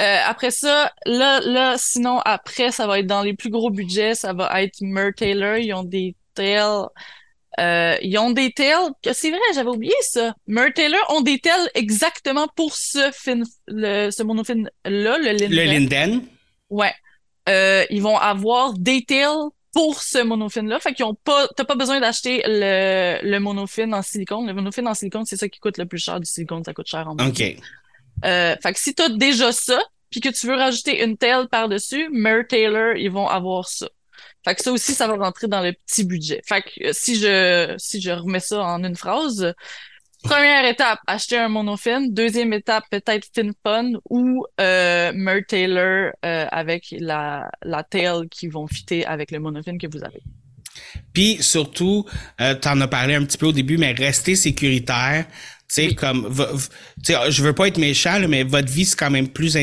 [0.00, 4.14] euh, après ça, là, là, sinon, après, ça va être dans les plus gros budgets.
[4.14, 5.58] Ça va être Mer Taylor.
[5.58, 6.86] Ils ont des tails...
[7.58, 8.90] Euh, ils ont des tails...
[9.02, 10.34] que C'est vrai, j'avais oublié ça.
[10.46, 13.40] Mer Taylor ont des tails exactement pour ce fin...
[13.66, 15.50] Le, ce monofin-là, le Linden.
[15.50, 16.22] Le Linden.
[16.68, 16.92] Ouais.
[17.48, 20.78] Euh, ils vont avoir des tails pour ce monofine-là.
[20.80, 24.46] Fait qu'ils ont pas, t'as pas besoin d'acheter le, le monofine en silicone.
[24.46, 26.20] Le monofine en silicone, c'est ça qui coûte le plus cher.
[26.20, 27.42] Du silicone, ça coûte cher en OK.
[28.24, 29.80] euh, fait que si t'as déjà ça,
[30.10, 33.88] puis que tu veux rajouter une tail par-dessus, Mer Taylor, ils vont avoir ça.
[34.44, 36.40] Fait que ça aussi, ça va rentrer dans le petit budget.
[36.46, 39.52] Fait que euh, si je si je remets ça en une phrase,
[40.22, 42.12] première étape, acheter un monofine.
[42.12, 48.66] Deuxième étape, peut-être FinFun ou euh, Mer Taylor euh, avec la, la tail qui vont
[48.66, 50.22] fitter avec le monofine que vous avez.
[51.12, 52.06] Puis surtout,
[52.40, 55.26] euh, t'en as parlé un petit peu au début, mais restez sécuritaire.
[55.68, 55.94] Tu sais, Oui.
[55.94, 56.32] comme,
[57.04, 59.56] tu sais, je veux pas être méchant, là, mais votre vie, c'est quand même plus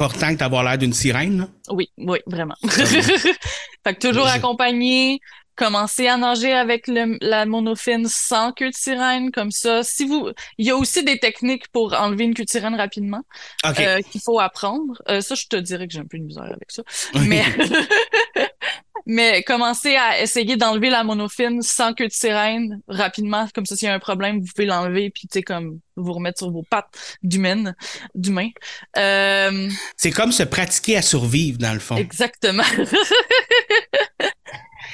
[0.00, 1.38] important que d'avoir l'air d'une sirène.
[1.40, 1.48] là?
[1.70, 2.54] Oui, oui, vraiment.
[2.62, 5.20] fait que toujours Je- accompagné,
[5.56, 9.82] commencer à nager avec le, la monofine sans queue de sirène, comme ça.
[9.82, 13.20] Si vous, il y a aussi des techniques pour enlever une queue de sirène rapidement
[13.66, 15.02] euh, qu'il faut apprendre.
[15.10, 16.82] Euh, ça, je te dirais que j'ai un peu de misère avec ça.
[17.26, 17.42] Mais
[19.06, 23.46] Mais commencez à essayer d'enlever la monofine sans queue de sirène rapidement.
[23.54, 26.12] Comme ça, s'il y a un problème, vous pouvez l'enlever puis, tu sais, comme vous
[26.12, 27.74] remettre sur vos pattes d'humaine,
[28.14, 28.48] d'humain.
[28.96, 31.96] Euh, C'est comme se pratiquer à survivre, dans le fond.
[31.96, 32.62] exactement.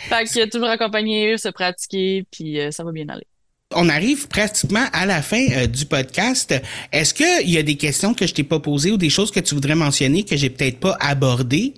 [0.09, 3.27] fait que toujours accompagner, se pratiquer, puis euh, ça va bien aller.
[3.75, 6.55] On arrive pratiquement à la fin euh, du podcast.
[6.93, 9.41] Est-ce qu'il y a des questions que je t'ai pas posées ou des choses que
[9.41, 11.75] tu voudrais mentionner que j'ai peut-être pas abordées?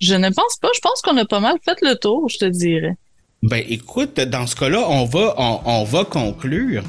[0.00, 0.68] Je ne pense pas.
[0.74, 2.96] Je pense qu'on a pas mal fait le tour, je te dirais.
[3.42, 6.82] Ben écoute, dans ce cas-là, on va on, on va conclure.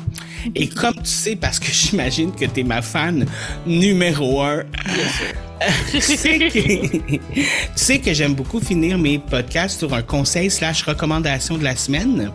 [0.55, 3.25] Et comme tu sais, parce que j'imagine que tu es ma fan
[3.67, 4.63] numéro un,
[5.91, 7.19] tu sais que, tu
[7.75, 12.31] sais que j'aime beaucoup finir mes podcasts sur un conseil slash recommandation de la semaine.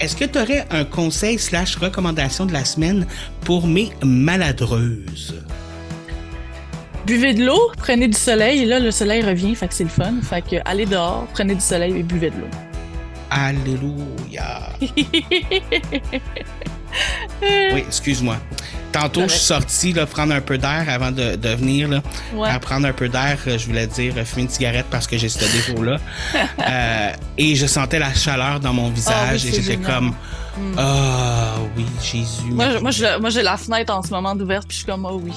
[0.00, 3.06] Est-ce que tu aurais un conseil slash recommandation de la semaine
[3.42, 5.42] pour mes maladreuses?
[7.10, 8.62] Buvez de l'eau, prenez du soleil.
[8.62, 10.14] Et là, le soleil revient, fait que c'est le fun.
[10.22, 12.46] Fait que allez dehors, prenez du soleil et buvez de l'eau.
[13.28, 14.68] Alléluia.
[17.42, 18.36] Oui, excuse-moi.
[18.92, 21.88] Tantôt, je suis sorti là, prendre un peu d'air avant de, de venir.
[21.88, 22.02] Là.
[22.34, 22.48] Ouais.
[22.48, 25.16] À prendre un peu d'air, euh, je voulais dire euh, fumer une cigarette parce que
[25.16, 25.98] j'ai ce défaut-là.
[26.60, 30.12] Euh, et je sentais la chaleur dans mon visage Ah oui, et j'étais génial.
[30.76, 32.50] Ah oui, Jésus.
[32.50, 35.32] Moi, moi, j'ai la fenêtre en ce moment d'ouverte, puis je suis comme, oh oui.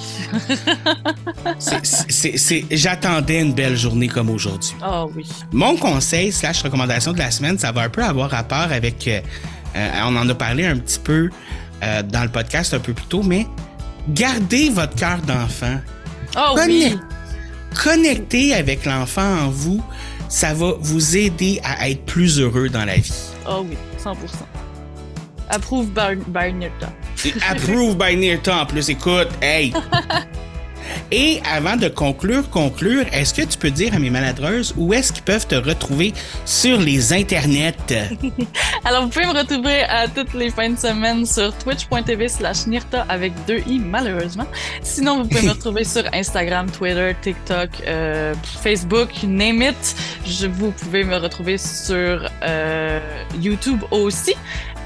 [2.70, 4.74] J'attendais une belle journée comme aujourd'hui.
[4.86, 5.26] Oh oui.
[5.52, 9.06] Mon conseil slash recommandation de la semaine, ça va un peu avoir rapport avec...
[9.08, 9.20] euh,
[9.76, 11.30] euh, on en a parlé un petit peu
[11.82, 13.46] euh, dans le podcast un peu plus tôt, mais
[14.08, 15.78] gardez votre cœur d'enfant.
[16.36, 16.98] Oh Connect- oui.
[17.82, 19.82] Connecter avec l'enfant en vous,
[20.28, 23.12] ça va vous aider à être plus heureux dans la vie.
[23.48, 24.14] Oh oui, 100%.
[25.50, 26.18] Approuve by.
[27.24, 29.72] Et Approve by Nirta en plus, écoute, hey!
[31.10, 35.12] Et avant de conclure, conclure, est-ce que tu peux dire à mes maladreuses où est-ce
[35.12, 36.12] qu'ils peuvent te retrouver
[36.44, 37.74] sur les internets?
[38.84, 43.06] Alors, vous pouvez me retrouver à toutes les fins de semaine sur twitch.tv slash Nirta
[43.08, 44.46] avec deux i, malheureusement.
[44.82, 49.96] Sinon, vous pouvez me retrouver sur Instagram, Twitter, TikTok, euh, Facebook, name it.
[50.26, 53.00] Je, vous pouvez me retrouver sur euh,
[53.40, 54.34] YouTube aussi.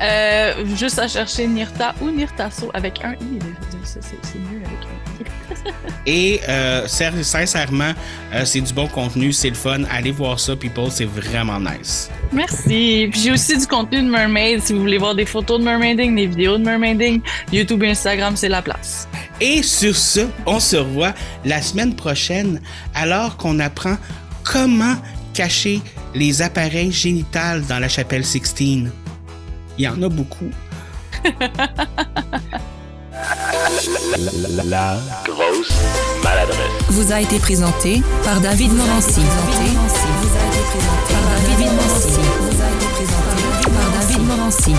[0.00, 3.38] Euh, juste à chercher Nirta ou Nirtaso avec un i.
[3.84, 4.00] C'est
[4.38, 5.26] mieux avec un i.
[6.06, 7.92] Et euh, sincèrement,
[8.32, 9.82] euh, c'est du bon contenu, c'est le fun.
[9.90, 12.10] Allez voir ça, people, c'est vraiment nice.
[12.32, 13.08] Merci.
[13.10, 14.62] Puis j'ai aussi du contenu de mermaid.
[14.62, 17.20] Si vous voulez voir des photos de mermaiding, des vidéos de mermaiding,
[17.52, 19.08] YouTube et Instagram, c'est la place.
[19.40, 22.60] Et sur ce, on se revoit la semaine prochaine
[22.94, 23.96] alors qu'on apprend
[24.44, 24.96] comment
[25.34, 25.80] cacher
[26.14, 28.90] les appareils génitales dans la chapelle Sixtine.
[29.78, 30.50] Il y en a beaucoup.
[34.64, 35.72] La grosse
[36.24, 36.58] maladresse.
[36.88, 39.20] vous a été présenté par David Morancy.
[39.20, 42.20] Vous a été présenté par David Morancy.
[42.40, 44.74] Vous a été présenté par David Morancy.